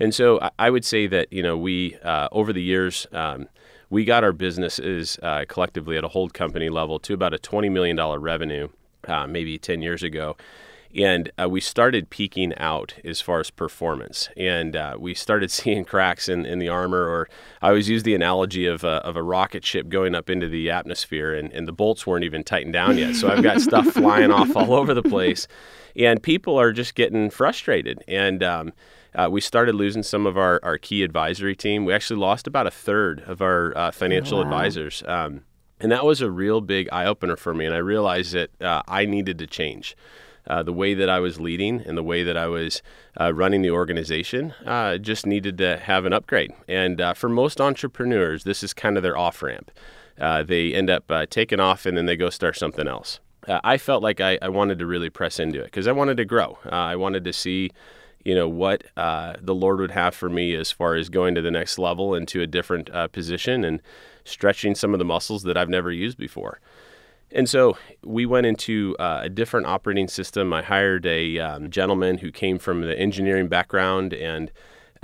And 0.00 0.12
so 0.12 0.40
I, 0.40 0.50
I 0.58 0.70
would 0.70 0.84
say 0.84 1.06
that 1.06 1.32
you 1.32 1.44
know 1.44 1.56
we 1.56 1.96
uh, 2.02 2.28
over 2.32 2.52
the 2.52 2.60
years 2.60 3.06
um, 3.12 3.48
we 3.90 4.04
got 4.04 4.24
our 4.24 4.32
businesses 4.32 5.18
uh, 5.22 5.44
collectively 5.48 5.96
at 5.96 6.04
a 6.04 6.08
hold 6.08 6.34
company 6.34 6.68
level 6.68 6.98
to 7.00 7.14
about 7.14 7.34
a 7.34 7.38
$20 7.38 7.70
million 7.70 7.98
revenue 8.20 8.68
uh, 9.06 9.26
maybe 9.26 9.58
10 9.58 9.82
years 9.82 10.02
ago. 10.02 10.36
And 10.94 11.30
uh, 11.38 11.48
we 11.48 11.60
started 11.60 12.08
peaking 12.08 12.54
out 12.56 12.94
as 13.04 13.20
far 13.20 13.40
as 13.40 13.50
performance. 13.50 14.30
And 14.36 14.74
uh, 14.74 14.96
we 14.98 15.14
started 15.14 15.50
seeing 15.50 15.84
cracks 15.84 16.28
in, 16.28 16.46
in 16.46 16.58
the 16.58 16.68
armor, 16.68 17.06
or 17.06 17.28
I 17.60 17.68
always 17.68 17.88
use 17.88 18.02
the 18.02 18.14
analogy 18.14 18.66
of 18.66 18.82
a, 18.82 19.04
of 19.04 19.16
a 19.16 19.22
rocket 19.22 19.64
ship 19.64 19.88
going 19.88 20.14
up 20.14 20.30
into 20.30 20.48
the 20.48 20.70
atmosphere, 20.70 21.34
and, 21.34 21.52
and 21.52 21.68
the 21.68 21.72
bolts 21.72 22.06
weren't 22.06 22.24
even 22.24 22.44
tightened 22.44 22.72
down 22.72 22.98
yet. 22.98 23.14
So 23.14 23.28
I've 23.28 23.42
got 23.42 23.60
stuff 23.60 23.86
flying 23.88 24.30
off 24.30 24.56
all 24.56 24.74
over 24.74 24.94
the 24.94 25.02
place. 25.02 25.46
And 25.94 26.22
people 26.22 26.58
are 26.58 26.72
just 26.72 26.94
getting 26.94 27.30
frustrated. 27.30 28.02
And, 28.08 28.42
um, 28.42 28.72
uh, 29.16 29.28
we 29.30 29.40
started 29.40 29.74
losing 29.74 30.02
some 30.02 30.26
of 30.26 30.36
our, 30.36 30.60
our 30.62 30.78
key 30.78 31.02
advisory 31.02 31.56
team. 31.56 31.84
We 31.84 31.92
actually 31.92 32.20
lost 32.20 32.46
about 32.46 32.66
a 32.66 32.70
third 32.70 33.20
of 33.20 33.40
our 33.40 33.76
uh, 33.76 33.90
financial 33.90 34.38
wow. 34.38 34.44
advisors. 34.44 35.02
Um, 35.06 35.42
and 35.80 35.90
that 35.90 36.04
was 36.04 36.20
a 36.20 36.30
real 36.30 36.60
big 36.60 36.88
eye 36.92 37.06
opener 37.06 37.36
for 37.36 37.54
me. 37.54 37.64
And 37.64 37.74
I 37.74 37.78
realized 37.78 38.32
that 38.32 38.50
uh, 38.60 38.82
I 38.86 39.06
needed 39.06 39.38
to 39.38 39.46
change. 39.46 39.96
Uh, 40.48 40.62
the 40.62 40.72
way 40.72 40.94
that 40.94 41.10
I 41.10 41.18
was 41.18 41.40
leading 41.40 41.80
and 41.80 41.98
the 41.98 42.04
way 42.04 42.22
that 42.22 42.36
I 42.36 42.46
was 42.46 42.80
uh, 43.20 43.34
running 43.34 43.62
the 43.62 43.72
organization 43.72 44.54
uh, 44.64 44.96
just 44.96 45.26
needed 45.26 45.58
to 45.58 45.76
have 45.76 46.04
an 46.04 46.12
upgrade. 46.12 46.52
And 46.68 47.00
uh, 47.00 47.14
for 47.14 47.28
most 47.28 47.60
entrepreneurs, 47.60 48.44
this 48.44 48.62
is 48.62 48.72
kind 48.72 48.96
of 48.96 49.02
their 49.02 49.18
off 49.18 49.42
ramp. 49.42 49.72
Uh, 50.20 50.44
they 50.44 50.72
end 50.72 50.88
up 50.88 51.10
uh, 51.10 51.26
taking 51.28 51.58
off 51.58 51.84
and 51.84 51.98
then 51.98 52.06
they 52.06 52.16
go 52.16 52.30
start 52.30 52.56
something 52.56 52.86
else. 52.86 53.18
I 53.48 53.76
felt 53.76 54.04
like 54.04 54.20
I, 54.20 54.38
I, 54.42 54.48
wanted 54.48 54.78
to 54.80 54.86
really 54.86 55.10
press 55.10 55.38
into 55.38 55.60
it 55.60 55.66
because 55.66 55.86
I 55.86 55.92
wanted 55.92 56.16
to 56.16 56.24
grow. 56.24 56.58
I 56.64 56.96
wanted 56.96 57.22
to 57.24 57.32
see 57.32 57.70
you 58.26 58.34
know 58.34 58.48
what 58.48 58.82
uh, 58.96 59.34
the 59.40 59.54
Lord 59.54 59.78
would 59.78 59.92
have 59.92 60.12
for 60.12 60.28
me 60.28 60.52
as 60.56 60.72
far 60.72 60.96
as 60.96 61.08
going 61.08 61.36
to 61.36 61.42
the 61.42 61.50
next 61.50 61.78
level 61.78 62.12
and 62.12 62.26
to 62.26 62.42
a 62.42 62.46
different 62.46 62.90
uh, 62.90 63.06
position 63.06 63.64
and 63.64 63.80
stretching 64.24 64.74
some 64.74 64.92
of 64.92 64.98
the 64.98 65.04
muscles 65.04 65.44
that 65.44 65.56
I've 65.56 65.68
never 65.68 65.92
used 65.92 66.18
before. 66.18 66.60
And 67.30 67.48
so 67.48 67.78
we 68.02 68.26
went 68.26 68.46
into 68.46 68.96
uh, 68.98 69.20
a 69.22 69.28
different 69.28 69.66
operating 69.66 70.08
system. 70.08 70.52
I 70.52 70.62
hired 70.62 71.06
a 71.06 71.38
um, 71.38 71.70
gentleman 71.70 72.18
who 72.18 72.32
came 72.32 72.58
from 72.58 72.80
the 72.80 72.98
engineering 72.98 73.46
background, 73.46 74.12
and 74.12 74.50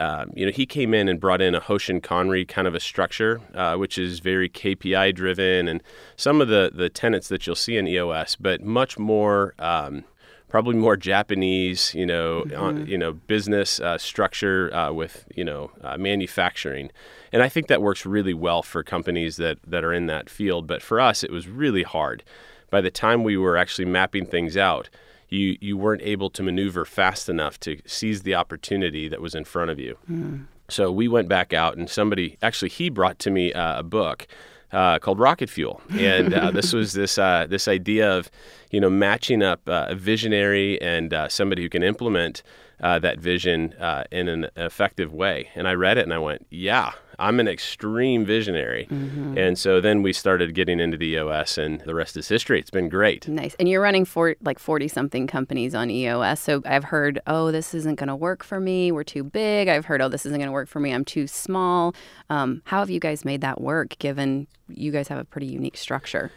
um, 0.01 0.33
you 0.35 0.45
know 0.45 0.51
he 0.51 0.67
came 0.67 0.93
in 0.93 1.09
and 1.09 1.21
brought 1.21 1.41
in 1.41 1.55
a 1.55 1.61
Hoshin 1.61 2.01
Kanri 2.01 2.47
kind 2.47 2.67
of 2.67 2.75
a 2.75 2.81
structure, 2.81 3.41
uh, 3.55 3.77
which 3.77 3.99
is 3.99 4.19
very 4.19 4.49
KPI 4.49 5.15
driven, 5.15 5.69
and 5.69 5.81
some 6.17 6.41
of 6.41 6.49
the 6.49 6.73
the 6.75 6.89
tenets 6.89 7.29
that 7.29 7.47
you'll 7.47 7.55
see 7.55 7.77
in 7.77 7.87
EOS, 7.87 8.35
but 8.35 8.63
much 8.63 8.99
more. 8.99 9.55
Um, 9.61 10.05
probably 10.53 10.77
more 10.77 10.99
Japanese, 10.99 11.95
you 11.95 12.05
know, 12.05 12.45
mm-hmm. 12.47 12.63
on, 12.63 12.87
you 12.87 12.99
know, 12.99 13.15
business 13.15 13.81
uh, 13.81 13.97
structure 13.97 14.73
uh, 14.75 14.93
with 14.93 15.25
you 15.35 15.43
know 15.43 15.73
uh, 15.83 15.97
manufacturing, 15.97 16.93
and 17.33 17.43
I 17.43 17.49
think 17.49 17.67
that 17.69 17.81
works 17.81 18.05
really 18.05 18.35
well 18.35 18.63
for 18.63 18.85
companies 18.85 19.39
that 19.39 19.59
that 19.67 19.83
are 19.83 19.95
in 19.95 20.07
that 20.07 20.29
field. 20.29 20.67
But 20.67 20.83
for 20.83 21.01
us, 21.01 21.25
it 21.25 21.33
was 21.33 21.49
really 21.49 21.83
hard. 21.83 22.23
By 22.71 22.83
the 22.83 22.91
time 22.91 23.25
we 23.25 23.37
were 23.37 23.57
actually 23.57 23.87
mapping 23.87 24.27
things 24.27 24.57
out, 24.57 24.91
you 25.31 25.57
you 25.61 25.79
weren't 25.79 26.03
able 26.03 26.29
to 26.29 26.43
maneuver 26.43 26.85
fast 26.85 27.31
enough 27.31 27.59
to 27.61 27.81
seize 27.87 28.23
the 28.23 28.35
opportunity 28.35 29.09
that 29.09 29.23
was 29.23 29.35
in 29.35 29.45
front 29.45 29.71
of 29.71 29.81
you. 29.81 29.97
Mm. 30.09 30.45
So 30.69 30.93
we 30.93 31.09
went 31.09 31.29
back 31.29 31.55
out, 31.55 31.79
and 31.79 31.89
somebody 31.89 32.37
actually 32.43 32.69
he 32.69 32.91
brought 32.91 33.19
to 33.21 33.31
me 33.31 33.55
uh, 33.55 33.81
a 33.81 33.83
book 33.83 34.27
uh, 34.73 34.99
called 34.99 35.19
Rocket 35.19 35.51
Fuel, 35.51 35.81
and 35.91 36.33
uh, 36.33 36.51
this 36.51 36.73
was 36.73 36.93
this 36.93 37.19
uh, 37.19 37.47
this 37.49 37.69
idea 37.69 38.11
of 38.11 38.31
you 38.71 38.81
know 38.81 38.91
matching 38.91 39.43
up 39.43 39.69
uh, 39.69 39.87
a 39.89 39.95
visionary 39.95 40.81
and 40.81 41.13
uh, 41.13 41.29
somebody 41.29 41.63
who 41.63 41.69
can 41.69 41.83
implement 41.83 42.43
uh, 42.81 42.99
that 42.99 43.19
vision 43.19 43.75
in 44.11 44.29
an 44.29 44.49
effective 44.57 45.13
way. 45.13 45.51
And 45.55 45.69
I 45.69 45.75
read 45.75 45.99
it 45.99 46.03
and 46.03 46.13
I 46.13 46.19
went, 46.19 46.47
yeah, 46.51 46.93
I'm 47.23 47.39
an 47.39 47.47
extreme 47.47 48.25
visionary. 48.25 48.89
Mm-hmm. 48.91 49.39
And 49.39 49.57
so 49.57 49.81
then 49.81 50.03
we 50.03 50.13
started 50.13 50.55
getting 50.55 50.81
into 50.81 50.97
the 50.97 51.07
EOS, 51.07 51.57
and 51.57 51.81
the 51.83 51.95
rest 51.95 52.17
is 52.17 52.27
history. 52.27 52.59
It's 52.59 52.71
been 52.71 52.89
great. 52.89 53.29
Nice. 53.29 53.55
And 53.61 53.69
you're 53.69 53.81
running 53.81 54.05
for 54.05 54.35
like 54.43 54.59
40 54.59 54.89
something 54.89 55.29
companies 55.29 55.75
on 55.75 55.89
EOS. 55.89 56.41
So 56.41 56.63
I've 56.67 56.85
heard, 56.85 57.21
oh, 57.29 57.53
this 57.53 57.75
isn't 57.75 57.95
going 57.95 58.09
to 58.09 58.17
work 58.17 58.43
for 58.43 58.59
me. 58.59 58.91
We're 58.91 59.05
too 59.05 59.23
big. 59.23 59.69
I've 59.69 59.85
heard, 59.85 60.03
oh, 60.03 60.09
this 60.09 60.27
isn't 60.27 60.39
going 60.39 60.49
to 60.49 60.53
work 60.53 60.69
for 60.69 60.81
me. 60.81 60.93
I'm 60.93 61.05
too 61.05 61.29
small. 61.29 61.95
Um, 62.29 62.63
how 62.65 62.81
have 62.81 62.91
you 62.91 63.01
guys 63.01 63.25
made 63.25 63.41
that 63.43 63.61
work 63.61 63.97
given 64.01 64.49
you 64.69 64.91
guys 64.91 65.07
have 65.07 65.19
a 65.19 65.25
pretty 65.25 65.47
unique 65.47 65.77
structure? 65.77 66.33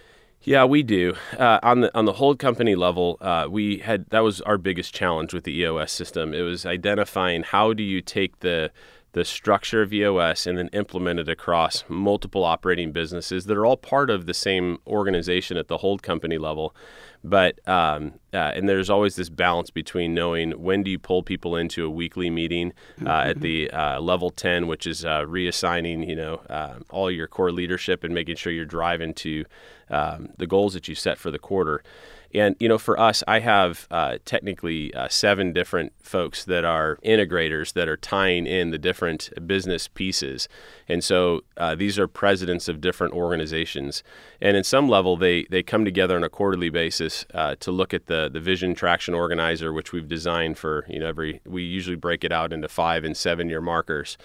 Yeah, 0.46 0.66
we 0.66 0.84
do. 0.84 1.16
Uh, 1.40 1.60
on 1.64 1.82
the 1.82 1.98
on 1.98 2.06
the 2.06 2.14
hold 2.14 2.38
company 2.38 2.76
level, 2.76 3.18
uh, 3.20 3.48
we 3.50 3.80
had 3.80 4.08
that 4.12 4.20
was 4.20 4.42
our 4.42 4.60
biggest 4.60 4.94
challenge 4.94 5.34
with 5.34 5.44
the 5.44 5.58
EOS 5.58 5.92
system. 5.92 6.36
It 6.36 6.42
was 6.42 6.68
identifying 6.68 7.42
how 7.42 7.74
do 7.74 7.82
you 7.82 8.00
take 8.00 8.42
the 8.42 8.72
the 9.16 9.24
structure 9.24 9.82
of 9.82 9.94
EOS 9.94 10.46
and 10.46 10.58
then 10.58 10.68
implement 10.74 11.22
it 11.22 11.30
across 11.30 11.86
multiple 11.88 12.44
operating 12.44 12.92
businesses 12.92 13.46
that 13.46 13.56
are 13.56 13.66
all 13.66 13.78
part 13.78 14.10
of 14.10 14.26
the 14.26 14.34
same 14.34 14.78
organization 14.86 15.56
at 15.56 15.70
the 15.70 15.78
hold 15.78 16.04
company 16.04 16.38
level. 16.38 16.76
But 17.24 17.66
um, 17.66 18.16
uh, 18.34 18.52
and 18.54 18.68
there's 18.68 18.90
always 18.90 19.16
this 19.16 19.30
balance 19.30 19.70
between 19.70 20.14
knowing 20.14 20.52
when 20.62 20.84
do 20.84 20.92
you 20.92 21.00
pull 21.00 21.24
people 21.24 21.56
into 21.56 21.86
a 21.86 21.90
weekly 21.90 22.30
meeting 22.30 22.74
uh, 23.00 23.04
mm-hmm. 23.04 23.30
at 23.30 23.40
the 23.40 23.72
uh, 23.72 24.02
level 24.02 24.32
10, 24.32 24.68
which 24.68 24.86
is 24.86 25.06
uh, 25.06 25.22
reassigning 25.22 26.06
you 26.06 26.18
know 26.18 26.42
uh, 26.50 26.80
all 26.90 27.10
your 27.10 27.28
core 27.28 27.54
leadership 27.54 28.04
and 28.04 28.14
making 28.14 28.36
sure 28.36 28.52
you're 28.52 28.66
driving 28.66 29.14
to 29.14 29.46
um, 29.90 30.28
the 30.38 30.46
goals 30.46 30.74
that 30.74 30.90
you 30.90 30.94
set 30.94 31.18
for 31.18 31.32
the 31.32 31.40
quarter. 31.40 31.82
And 32.36 32.56
you 32.60 32.68
know, 32.68 32.78
for 32.78 33.00
us, 33.00 33.24
I 33.28 33.40
have 33.40 33.88
uh, 33.90 34.18
technically 34.26 34.94
uh, 34.94 35.08
seven 35.08 35.54
different 35.54 35.94
folks 36.02 36.44
that 36.46 36.66
are 36.66 36.98
integrators 37.04 37.74
that 37.74 37.88
are 37.88 37.98
tying 37.98 38.46
in 38.46 38.72
the 38.72 38.78
different 38.78 39.30
business 39.48 39.88
pieces. 39.88 40.48
And 40.88 41.04
so 41.04 41.42
uh, 41.58 41.76
these 41.76 41.98
are 41.98 42.08
presidents 42.08 42.68
of 42.68 42.82
different 42.82 43.14
organizations. 43.14 44.04
And 44.42 44.58
in 44.58 44.64
some 44.64 44.90
level, 44.90 45.16
they 45.18 45.46
they 45.50 45.64
come 45.64 45.86
together 45.86 46.16
on 46.16 46.24
a 46.24 46.30
quarterly 46.30 46.70
basis 46.70 47.26
uh, 47.34 47.56
to 47.62 47.72
look 47.72 47.94
at 47.94 48.08
the 48.08 48.30
the 48.32 48.40
vision 48.40 48.76
traction 48.76 49.14
organizer, 49.14 49.72
which 49.72 49.94
we've 49.94 50.08
designed 50.08 50.58
for 50.58 50.86
you 50.90 51.00
know 51.00 51.08
every. 51.08 51.42
We 51.46 51.64
usually 51.64 51.96
break 51.96 52.24
it 52.24 52.32
out 52.32 52.52
into 52.52 52.68
five 52.68 53.04
and 53.04 53.16
seven 53.16 53.50
year 53.50 53.62
markers. 53.62 54.18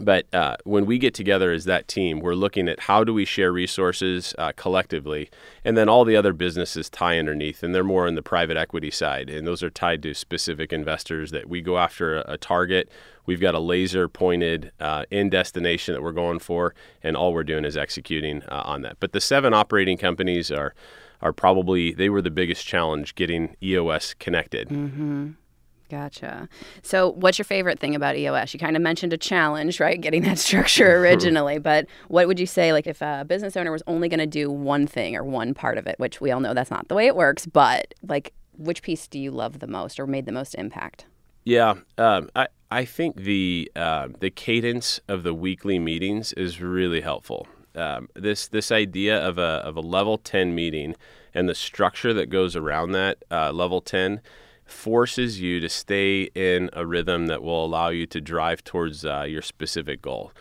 But 0.00 0.32
uh, 0.32 0.56
when 0.64 0.86
we 0.86 0.98
get 0.98 1.14
together 1.14 1.50
as 1.50 1.64
that 1.64 1.88
team, 1.88 2.20
we're 2.20 2.34
looking 2.34 2.68
at 2.68 2.80
how 2.80 3.04
do 3.04 3.12
we 3.12 3.24
share 3.24 3.52
resources 3.52 4.34
uh, 4.38 4.52
collectively, 4.56 5.28
and 5.64 5.76
then 5.76 5.88
all 5.88 6.04
the 6.04 6.16
other 6.16 6.32
businesses 6.32 6.88
tie 6.88 7.18
underneath, 7.18 7.62
and 7.62 7.74
they're 7.74 7.84
more 7.84 8.06
on 8.06 8.14
the 8.14 8.22
private 8.22 8.56
equity 8.56 8.90
side, 8.90 9.28
and 9.28 9.46
those 9.46 9.62
are 9.62 9.70
tied 9.70 10.02
to 10.04 10.14
specific 10.14 10.72
investors 10.72 11.30
that 11.32 11.48
we 11.48 11.60
go 11.60 11.78
after 11.78 12.18
a, 12.18 12.32
a 12.32 12.38
target. 12.38 12.88
We've 13.26 13.40
got 13.40 13.54
a 13.54 13.60
laser 13.60 14.08
pointed 14.08 14.72
uh, 14.80 15.04
in 15.10 15.30
destination 15.30 15.94
that 15.94 16.02
we're 16.02 16.12
going 16.12 16.38
for, 16.38 16.74
and 17.02 17.16
all 17.16 17.32
we're 17.32 17.44
doing 17.44 17.64
is 17.64 17.76
executing 17.76 18.42
uh, 18.44 18.62
on 18.64 18.82
that. 18.82 18.98
But 19.00 19.12
the 19.12 19.20
seven 19.20 19.52
operating 19.52 19.98
companies 19.98 20.50
are 20.50 20.74
are 21.20 21.32
probably 21.32 21.92
they 21.92 22.08
were 22.08 22.22
the 22.22 22.30
biggest 22.30 22.64
challenge 22.64 23.14
getting 23.16 23.56
EOS 23.62 24.14
connected. 24.14 24.68
Mm-hmm. 24.68 25.30
Gotcha. 25.88 26.48
So, 26.82 27.12
what's 27.12 27.38
your 27.38 27.44
favorite 27.44 27.78
thing 27.78 27.94
about 27.94 28.16
EOS? 28.16 28.52
You 28.52 28.60
kind 28.60 28.76
of 28.76 28.82
mentioned 28.82 29.14
a 29.14 29.16
challenge, 29.16 29.80
right? 29.80 29.98
Getting 29.98 30.22
that 30.22 30.38
structure 30.48 30.98
originally, 30.98 31.58
but 31.58 31.86
what 32.08 32.26
would 32.26 32.38
you 32.38 32.46
say, 32.46 32.72
like, 32.72 32.86
if 32.86 33.00
a 33.00 33.24
business 33.26 33.56
owner 33.56 33.72
was 33.72 33.82
only 33.86 34.08
going 34.08 34.20
to 34.20 34.26
do 34.26 34.50
one 34.50 34.86
thing 34.86 35.16
or 35.16 35.24
one 35.24 35.54
part 35.54 35.78
of 35.78 35.86
it, 35.86 35.98
which 35.98 36.20
we 36.20 36.30
all 36.30 36.40
know 36.40 36.52
that's 36.52 36.70
not 36.70 36.88
the 36.88 36.94
way 36.94 37.06
it 37.06 37.16
works, 37.16 37.46
but 37.46 37.94
like, 38.06 38.34
which 38.58 38.82
piece 38.82 39.06
do 39.06 39.18
you 39.18 39.30
love 39.30 39.60
the 39.60 39.66
most 39.66 39.98
or 39.98 40.06
made 40.06 40.26
the 40.26 40.32
most 40.32 40.54
impact? 40.56 41.06
Yeah, 41.44 41.76
um, 41.96 42.28
I 42.36 42.48
I 42.70 42.84
think 42.84 43.16
the 43.16 43.70
uh, 43.74 44.08
the 44.20 44.30
cadence 44.30 45.00
of 45.08 45.22
the 45.22 45.32
weekly 45.32 45.78
meetings 45.78 46.34
is 46.34 46.60
really 46.60 47.00
helpful. 47.00 47.46
Um, 47.74 48.08
this 48.14 48.48
this 48.48 48.70
idea 48.70 49.18
of 49.18 49.38
a 49.38 49.62
of 49.64 49.76
a 49.76 49.80
level 49.80 50.18
ten 50.18 50.54
meeting 50.54 50.94
and 51.32 51.48
the 51.48 51.54
structure 51.54 52.12
that 52.12 52.26
goes 52.26 52.56
around 52.56 52.92
that 52.92 53.24
uh, 53.30 53.52
level 53.52 53.80
ten 53.80 54.20
forces 54.68 55.40
you 55.40 55.60
to 55.60 55.68
stay 55.68 56.30
in 56.34 56.70
a 56.72 56.86
rhythm 56.86 57.26
that 57.26 57.42
will 57.42 57.64
allow 57.64 57.88
you 57.88 58.06
to 58.06 58.20
drive 58.20 58.62
towards 58.62 59.04
uh, 59.04 59.24
your 59.28 59.42
specific 59.42 60.02
goal. 60.02 60.32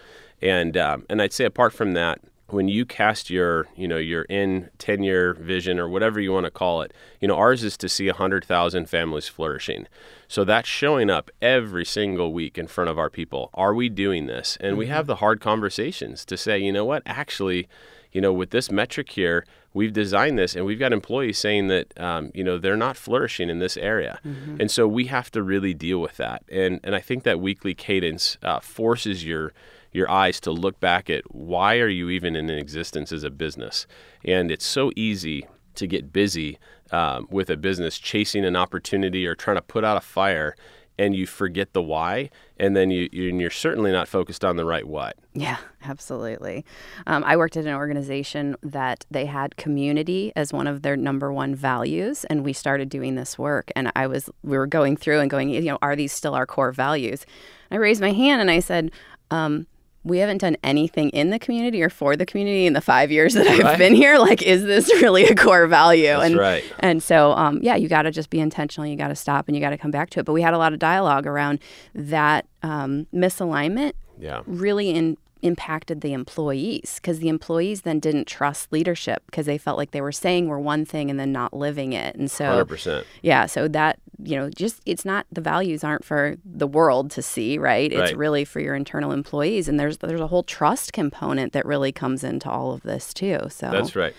And 0.42 0.78
um, 0.78 1.06
and 1.10 1.22
I'd 1.22 1.34
say 1.34 1.46
apart 1.46 1.74
from 1.74 1.94
that, 1.94 2.20
when 2.50 2.68
you 2.68 2.86
cast 2.86 3.30
your 3.30 3.68
you 3.76 3.88
know 3.88 3.98
your 3.98 4.24
in 4.24 4.70
10 4.78 5.04
year 5.04 5.34
vision 5.34 5.80
or 5.80 5.90
whatever 5.90 6.20
you 6.20 6.32
want 6.32 6.46
to 6.46 6.52
call 6.52 6.82
it 6.82 6.94
you 7.20 7.28
know 7.28 7.36
ours 7.36 7.64
is 7.64 7.76
to 7.78 7.90
see 7.90 8.08
100000 8.08 8.88
families 8.88 9.28
flourishing 9.28 9.88
so 10.28 10.44
that's 10.44 10.68
showing 10.68 11.10
up 11.10 11.30
every 11.42 11.86
single 11.86 12.32
week 12.32 12.58
in 12.58 12.68
front 12.68 12.90
of 12.90 12.98
our 12.98 13.10
people 13.10 13.50
are 13.54 13.74
we 13.74 13.90
doing 13.90 14.28
this 14.28 14.58
and 14.62 14.72
mm-hmm. 14.72 14.80
we 14.80 14.88
have 14.88 15.08
the 15.08 15.18
hard 15.18 15.42
conversations 15.42 16.24
to 16.26 16.38
say 16.38 16.58
you 16.58 16.72
know 16.72 16.86
what 16.86 17.04
actually 17.06 17.68
you 18.12 18.22
know 18.22 18.32
with 18.32 18.52
this 18.52 18.72
metric 18.72 19.12
here 19.12 19.46
we've 19.78 19.94
designed 19.94 20.38
this 20.38 20.56
and 20.56 20.66
we've 20.66 20.80
got 20.80 20.92
employees 20.92 21.38
saying 21.38 21.68
that 21.68 21.98
um, 22.00 22.32
you 22.34 22.44
know 22.44 22.58
they're 22.58 22.76
not 22.76 22.98
flourishing 22.98 23.50
in 23.50 23.60
this 23.60 23.78
area. 23.78 24.20
Mm-hmm. 24.26 24.62
and 24.62 24.70
so 24.70 24.88
we 24.88 25.06
have 25.06 25.32
to 25.32 25.42
really 25.42 25.74
deal 25.74 26.00
with 26.00 26.18
that. 26.18 26.44
And 26.52 26.80
and 26.84 26.94
i 26.96 27.00
think 27.00 27.24
that 27.24 27.40
weekly 27.40 27.74
cadence 27.74 28.38
uh, 28.44 28.60
forces 28.60 29.24
your 29.24 29.54
your 29.98 30.10
eyes 30.10 30.40
to 30.42 30.52
look 30.52 30.80
back 30.80 31.10
at 31.10 31.24
why 31.34 31.78
are 31.80 31.88
you 31.88 32.10
even 32.10 32.36
in 32.36 32.50
existence 32.50 33.12
as 33.12 33.24
a 33.24 33.30
business? 33.30 33.88
And 34.24 34.52
it's 34.52 34.66
so 34.66 34.92
easy 34.96 35.48
to 35.76 35.88
get 35.88 36.14
busy 36.14 36.60
um, 36.92 37.28
with 37.30 37.50
a 37.50 37.58
business 37.58 37.98
chasing 37.98 38.46
an 38.46 38.56
opportunity 38.56 39.26
or 39.26 39.36
trying 39.36 39.58
to 39.58 39.62
put 39.62 39.84
out 39.84 39.98
a 39.98 40.02
fire 40.02 40.56
and 40.98 41.16
you 41.16 41.27
forget 41.27 41.74
the 41.74 41.82
why, 41.82 42.30
and 42.58 42.75
then 42.75 42.89
you 42.92 43.10
you're 43.12 43.50
certainly 43.50 43.92
not 43.92 44.08
focused 44.08 44.44
on 44.44 44.56
the 44.56 44.66
right 44.66 44.88
what. 44.88 45.18
Yeah, 45.34 45.58
absolutely. 45.84 46.66
Um, 47.06 47.24
I 47.24 47.38
worked 47.38 47.58
at 47.58 47.66
an 47.66 47.75
organization 47.75 48.56
that 48.63 49.06
they 49.12 49.25
had 49.25 49.58
community 49.58 50.32
as 50.36 50.51
one 50.51 50.68
of 50.68 50.82
their 50.82 50.98
number 50.98 51.32
one 51.32 51.56
values, 51.56 52.25
and 52.25 52.44
we 52.44 52.54
started 52.54 52.89
doing 52.89 53.16
this 53.16 53.38
work. 53.38 53.72
And 53.75 53.92
I 53.96 54.08
was 54.08 54.30
we 54.44 54.58
were 54.58 54.68
going 54.68 54.98
through 54.98 55.20
and 55.20 55.30
going, 55.30 55.50
you 55.50 55.62
know, 55.62 55.77
are 55.82 55.96
these 55.96 56.12
still 56.12 56.34
our 56.34 56.46
core 56.46 56.72
values? 56.72 57.25
I 57.72 57.75
raised 57.75 58.01
my 58.01 58.12
hand 58.12 58.42
and 58.42 58.51
I 58.51 58.60
said. 58.60 58.92
Um, 59.30 59.68
we 60.04 60.20
haven't 60.20 60.39
done 60.39 60.56
anything 60.63 61.10
in 61.10 61.30
the 61.30 61.39
community 61.39 61.82
or 61.84 61.89
for 61.89 62.16
the 62.16 62.25
community 62.25 62.66
in 62.66 62.74
the 62.74 62.82
five 62.82 63.12
years 63.12 63.34
that 63.34 63.48
I've 63.48 63.60
right. 63.60 63.77
been 63.77 63.94
here. 63.94 64.18
Like, 64.18 64.42
is 64.42 64.63
this 64.63 64.89
really 65.01 65.25
a 65.25 65.36
core 65.36 65.68
value? 65.68 66.08
That's 66.08 66.25
and 66.25 66.38
right. 66.38 66.63
and 66.80 67.04
so, 67.04 67.32
um, 67.34 67.60
yeah, 67.62 67.75
you 67.75 67.89
got 67.89 68.04
to 68.04 68.12
just 68.12 68.30
be 68.30 68.39
intentional. 68.39 68.88
You 68.88 68.96
got 68.96 69.10
to 69.10 69.16
stop 69.16 69.48
and 69.48 69.56
you 69.56 69.62
got 69.62 69.72
to 69.72 69.77
come 69.77 69.92
back 69.92 70.10
to 70.12 70.20
it. 70.20 70.25
But 70.25 70.34
we 70.34 70.42
had 70.42 70.54
a 70.54 70.58
lot 70.58 70.74
of 70.74 70.80
dialogue 70.80 71.27
around 71.27 71.60
that 71.94 72.48
um, 72.63 73.08
misalignment. 73.13 73.94
Yeah. 74.20 74.42
Really 74.46 74.89
in 74.89 75.18
impacted 75.41 76.01
the 76.01 76.13
employees 76.13 76.96
because 76.96 77.20
the 77.20 77.29
employees 77.29 77.82
then 77.82 78.00
didn't 78.00 78.27
trust 78.27 78.72
leadership 78.72 79.24
because 79.27 79.46
they 79.46 79.58
felt 79.58 79.77
like 79.77 79.91
they 79.91 80.01
were 80.01 80.12
saying 80.12 80.48
we're 80.48 80.60
one 80.60 80.86
thing 80.86 81.10
and 81.10 81.20
then 81.20 81.32
not 81.32 81.53
living 81.53 81.94
it. 81.94 82.15
And 82.15 82.29
so, 82.29 82.65
100%. 82.65 83.03
Yeah. 83.22 83.46
So 83.46 83.67
that, 83.70 84.00
you 84.24 84.36
know, 84.36 84.50
just 84.50 84.82
it's 84.86 85.06
not 85.06 85.25
the 85.32 85.41
values 85.41 85.84
aren't 85.84 86.03
for 86.03 86.38
the 86.46 86.67
world 86.67 87.12
to 87.12 87.22
see, 87.22 87.58
right? 87.58 87.91
It's 87.91 88.12
right. 88.12 88.17
really 88.17 88.46
for 88.46 88.60
your 88.60 88.75
internal 88.75 89.12
employees. 89.12 89.67
And 89.67 89.79
there's, 89.79 89.98
there's 89.98 90.22
a 90.22 90.27
whole 90.27 90.44
trust 90.44 90.94
component 90.94 91.53
that 91.53 91.65
really 91.65 91.91
comes 91.91 92.24
into 92.24 92.50
all 92.50 92.72
of 92.72 92.84
this 92.84 93.13
too. 93.13 93.48
So 93.50 93.70
that's 93.72 93.96
right. 93.96 94.15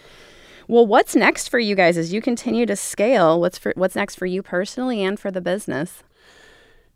Well, 0.68 0.86
what's 0.86 1.16
next 1.16 1.48
for 1.48 1.58
you 1.58 1.74
guys 1.74 1.96
as 1.96 2.12
you 2.12 2.20
continue 2.20 2.66
to 2.66 2.76
scale? 2.76 3.40
What's 3.40 3.56
for 3.56 3.72
what's 3.74 3.96
next 3.96 4.16
for 4.16 4.26
you 4.26 4.42
personally 4.42 5.02
and 5.02 5.18
for 5.18 5.30
the 5.30 5.40
business? 5.40 6.02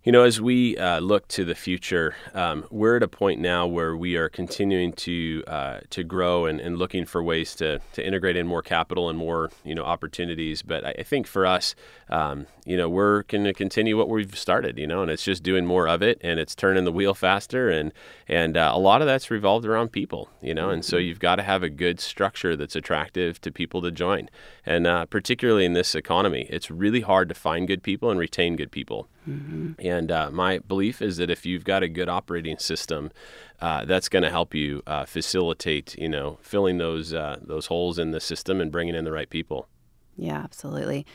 You 0.04 0.10
know, 0.10 0.24
as 0.24 0.40
we 0.40 0.76
uh, 0.78 0.98
look 0.98 1.28
to 1.28 1.44
the 1.44 1.54
future, 1.54 2.16
um, 2.34 2.64
we're 2.72 2.96
at 2.96 3.04
a 3.04 3.08
point 3.08 3.40
now 3.40 3.68
where 3.68 3.96
we 3.96 4.16
are 4.16 4.28
continuing 4.28 4.94
to 4.94 5.44
uh, 5.46 5.78
to 5.90 6.02
grow 6.02 6.44
and, 6.46 6.58
and, 6.58 6.76
looking 6.76 7.04
for 7.04 7.22
ways 7.22 7.54
to, 7.56 7.78
to 7.92 8.04
integrate 8.04 8.34
in 8.34 8.44
more 8.44 8.62
capital 8.62 9.08
and 9.08 9.16
more 9.16 9.52
you 9.64 9.76
know 9.76 9.84
opportunities. 9.84 10.60
But 10.60 10.84
I, 10.84 10.94
I 10.98 11.02
think 11.04 11.28
for 11.28 11.46
us, 11.46 11.76
um, 12.10 12.48
you 12.64 12.76
know, 12.76 12.88
we're 12.88 13.22
going 13.24 13.44
to 13.44 13.52
continue 13.52 13.96
what 13.96 14.08
we've 14.08 14.36
started. 14.36 14.76
You 14.76 14.88
know, 14.88 15.02
and 15.02 15.10
it's 15.10 15.22
just 15.22 15.44
doing 15.44 15.66
more 15.66 15.86
of 15.86 16.02
it, 16.02 16.20
and 16.20 16.40
it's 16.40 16.56
turning 16.56 16.82
the 16.82 16.90
wheel 16.90 17.14
faster, 17.14 17.70
and 17.70 17.92
and 18.26 18.56
uh, 18.56 18.72
a 18.74 18.80
lot 18.80 19.02
of 19.02 19.06
that's 19.06 19.30
revolved 19.30 19.64
around 19.64 19.92
people. 19.92 20.30
You 20.40 20.52
know, 20.52 20.70
and 20.70 20.84
so 20.84 20.96
mm-hmm. 20.96 21.06
you've 21.06 21.20
got 21.20 21.36
to 21.36 21.44
have 21.44 21.62
a 21.62 21.70
good 21.70 22.00
structure 22.00 22.56
that's 22.56 22.74
attractive 22.74 23.40
to 23.42 23.52
people 23.52 23.80
to 23.82 23.92
join, 23.92 24.28
and 24.66 24.84
uh, 24.84 25.06
particularly 25.06 25.64
in 25.64 25.74
this 25.74 25.94
economy, 25.94 26.48
it's 26.50 26.72
really 26.72 27.02
hard 27.02 27.28
to 27.28 27.36
find 27.36 27.68
good 27.68 27.84
people 27.84 28.10
and 28.10 28.18
retain 28.18 28.56
good 28.56 28.72
people. 28.72 29.08
Mm-hmm. 29.28 29.72
And 29.78 30.10
uh, 30.10 30.30
my 30.30 30.58
belief 30.58 31.00
is 31.00 31.16
that 31.18 31.30
if 31.30 31.46
you've 31.46 31.64
got 31.64 31.82
a 31.82 31.88
good 31.88 32.08
operating 32.08 32.58
system, 32.58 33.10
uh, 33.60 33.84
that's 33.84 34.08
going 34.08 34.24
to 34.24 34.30
help 34.30 34.54
you 34.54 34.82
uh, 34.86 35.04
facilitate, 35.04 35.96
you 35.96 36.08
know, 36.08 36.38
filling 36.42 36.78
those 36.78 37.14
uh, 37.14 37.38
those 37.40 37.66
holes 37.66 37.98
in 37.98 38.10
the 38.10 38.20
system 38.20 38.60
and 38.60 38.72
bringing 38.72 38.94
in 38.94 39.04
the 39.04 39.12
right 39.12 39.30
people. 39.30 39.68
Yeah, 40.16 40.38
absolutely. 40.38 41.06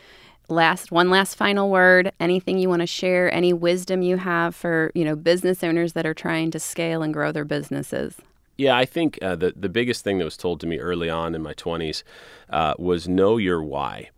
last 0.50 0.92
one 0.92 1.10
last 1.10 1.36
final 1.36 1.70
word 1.70 2.12
anything 2.20 2.58
you 2.58 2.70
want 2.70 2.82
to 2.82 2.88
share 2.88 3.32
any 3.34 3.52
wisdom 3.52 4.02
you 4.02 4.16
have 4.16 4.56
for 4.56 4.92
you 4.96 5.04
know 5.04 5.16
business 5.16 5.62
owners 5.62 5.92
that 5.92 6.06
are 6.06 6.14
trying 6.14 6.50
to 6.50 6.60
scale 6.60 7.02
and 7.04 7.14
grow 7.14 7.34
their 7.34 7.44
businesses 7.44 8.16
yeah, 8.58 8.76
I 8.76 8.86
think 8.86 9.20
uh, 9.22 9.36
the 9.36 9.54
the 9.56 9.70
biggest 9.70 10.04
thing 10.04 10.18
that 10.18 10.26
was 10.26 10.38
told 10.38 10.60
to 10.62 10.68
me 10.68 10.80
early 10.80 11.10
on 11.10 11.36
in 11.36 11.44
my 11.44 11.54
20s 11.54 12.04
uh, 12.50 12.74
was 12.78 13.08
know 13.08 13.38
your 13.38 13.64
why. 13.64 14.10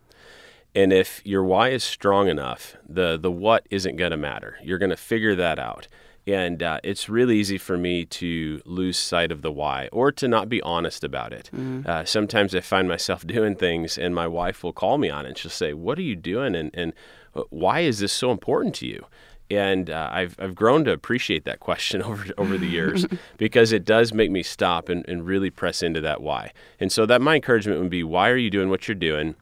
And 0.74 0.92
if 0.92 1.20
your 1.24 1.42
why 1.44 1.70
is 1.70 1.82
strong 1.82 2.28
enough, 2.28 2.76
the 2.88 3.18
the 3.18 3.30
what 3.30 3.66
isn't 3.70 3.96
going 3.96 4.12
to 4.12 4.16
matter. 4.16 4.56
You're 4.62 4.78
going 4.78 4.90
to 4.90 4.96
figure 4.96 5.34
that 5.34 5.58
out. 5.58 5.88
And 6.26 6.62
uh, 6.62 6.80
it's 6.84 7.08
really 7.08 7.38
easy 7.38 7.58
for 7.58 7.76
me 7.76 8.04
to 8.04 8.60
lose 8.64 8.98
sight 8.98 9.32
of 9.32 9.42
the 9.42 9.50
why 9.50 9.88
or 9.90 10.12
to 10.12 10.28
not 10.28 10.48
be 10.48 10.60
honest 10.62 11.02
about 11.02 11.32
it. 11.32 11.50
Mm. 11.52 11.86
Uh, 11.86 12.04
sometimes 12.04 12.54
I 12.54 12.60
find 12.60 12.86
myself 12.88 13.26
doing 13.26 13.56
things, 13.56 13.98
and 13.98 14.14
my 14.14 14.26
wife 14.26 14.62
will 14.62 14.72
call 14.72 14.98
me 14.98 15.10
on 15.10 15.24
it. 15.24 15.30
And 15.30 15.38
she'll 15.38 15.50
say, 15.50 15.72
"What 15.72 15.98
are 15.98 16.02
you 16.02 16.16
doing? 16.16 16.54
And 16.54 16.70
and 16.74 16.92
why 17.48 17.80
is 17.80 17.98
this 17.98 18.12
so 18.12 18.30
important 18.30 18.74
to 18.76 18.86
you?" 18.86 19.06
and 19.50 19.90
uh, 19.90 20.08
I've, 20.12 20.36
I've 20.38 20.54
grown 20.54 20.84
to 20.84 20.92
appreciate 20.92 21.44
that 21.44 21.60
question 21.60 22.02
over 22.04 22.26
over 22.38 22.56
the 22.56 22.68
years 22.68 23.06
because 23.36 23.72
it 23.72 23.84
does 23.84 24.14
make 24.14 24.30
me 24.30 24.42
stop 24.42 24.88
and, 24.88 25.06
and 25.08 25.26
really 25.26 25.50
press 25.50 25.82
into 25.82 26.00
that 26.02 26.20
why. 26.22 26.52
And 26.78 26.92
so 26.92 27.04
that 27.06 27.20
my 27.20 27.34
encouragement 27.34 27.80
would 27.80 27.90
be 27.90 28.04
why 28.04 28.30
are 28.30 28.36
you 28.36 28.50
doing 28.50 28.70
what 28.70 28.86
you're 28.86 28.94
doing? 28.94 29.34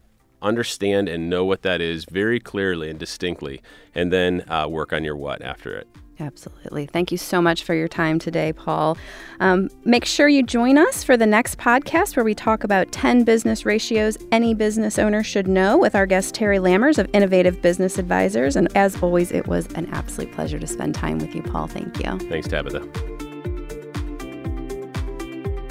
Understand 0.43 1.09
and 1.09 1.29
know 1.29 1.45
what 1.45 1.63
that 1.63 1.81
is 1.81 2.05
very 2.05 2.41
clearly 2.41 2.91
and 2.91 2.99
distinctly, 2.99 3.61
and 3.95 4.13
then 4.13 4.45
uh, 4.49 4.67
work 4.69 4.93
on 4.93 5.05
your 5.05 5.17
what 5.17 5.43
after 5.43 5.77
it. 5.77 5.89
Absolutely. 6.21 6.87
Thank 6.87 7.13
you 7.13 7.19
so 7.19 7.41
much 7.41 7.63
for 7.63 7.75
your 7.75 7.89
time 7.89 8.19
today, 8.19 8.53
Paul. 8.53 8.99
Um, 9.41 9.69
make 9.85 10.05
sure 10.05 10.29
you 10.29 10.43
join 10.43 10.77
us 10.77 11.05
for 11.05 11.17
the 11.17 11.27
next 11.27 11.59
podcast 11.59 12.17
where 12.17 12.25
we 12.25 12.35
talk 12.35 12.65
about 12.65 12.91
10 12.91 13.25
business 13.25 13.65
ratios 13.65 14.19
any 14.33 14.55
business 14.55 14.99
owner 14.99 15.23
should 15.23 15.47
know 15.47 15.79
with 15.79 15.95
our 15.95 16.07
guest, 16.07 16.35
Terry 16.35 16.59
Lammers 16.59 16.99
of 16.99 17.09
Innovative 17.13 17.63
Business 17.63 17.99
Advisors. 17.99 18.57
And 18.57 18.75
as 18.77 19.01
always, 19.01 19.31
it 19.31 19.47
was 19.47 19.67
an 19.75 19.87
absolute 19.93 20.33
pleasure 20.33 20.59
to 20.59 20.67
spend 20.67 20.95
time 20.95 21.19
with 21.19 21.35
you, 21.35 21.43
Paul. 21.43 21.69
Thank 21.69 22.05
you. 22.05 22.19
Thanks, 22.29 22.49
Tabitha. 22.49 23.18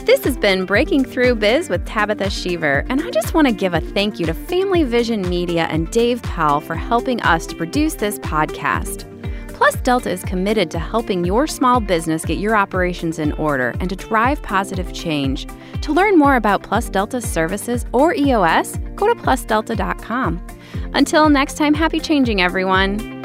This 0.08 0.24
has 0.24 0.38
been 0.38 0.66
Breaking 0.66 1.04
Through 1.04 1.36
Biz 1.36 1.68
with 1.68 1.86
Tabitha 1.86 2.28
Sheaver, 2.28 2.86
and 2.88 3.02
I 3.02 3.10
just 3.10 3.34
want 3.34 3.46
to 3.46 3.54
give 3.54 3.74
a 3.74 3.82
thank 3.82 4.22
you 4.22 4.26
to 4.28 4.34
Family 4.34 4.86
Vision 4.86 5.22
Media 5.28 5.68
and 5.70 5.92
Dave 5.92 6.24
Powell 6.24 6.62
for 6.62 6.76
helping 6.76 7.22
us 7.24 7.46
to 7.48 7.58
produce 7.58 7.96
this 7.96 8.18
podcast. 8.20 9.04
Plus 9.50 9.76
Delta 9.82 10.10
is 10.10 10.24
committed 10.24 10.72
to 10.72 10.80
helping 10.80 11.26
your 11.26 11.46
small 11.46 11.82
business 11.82 12.24
get 12.24 12.38
your 12.38 12.56
operations 12.56 13.20
in 13.20 13.34
order 13.34 13.76
and 13.82 13.90
to 13.90 13.98
drive 13.98 14.42
positive 14.44 14.94
change. 14.94 15.46
To 15.82 15.92
learn 15.92 16.18
more 16.18 16.38
about 16.38 16.64
Plus 16.64 16.90
Delta 16.90 17.20
services 17.20 17.86
or 17.92 18.16
EOS, 18.16 18.78
go 18.96 19.14
to 19.14 19.16
plusdelta.com. 19.22 20.48
Until 20.94 21.30
next 21.30 21.58
time, 21.58 21.74
happy 21.74 22.00
changing, 22.00 22.40
everyone. 22.42 23.17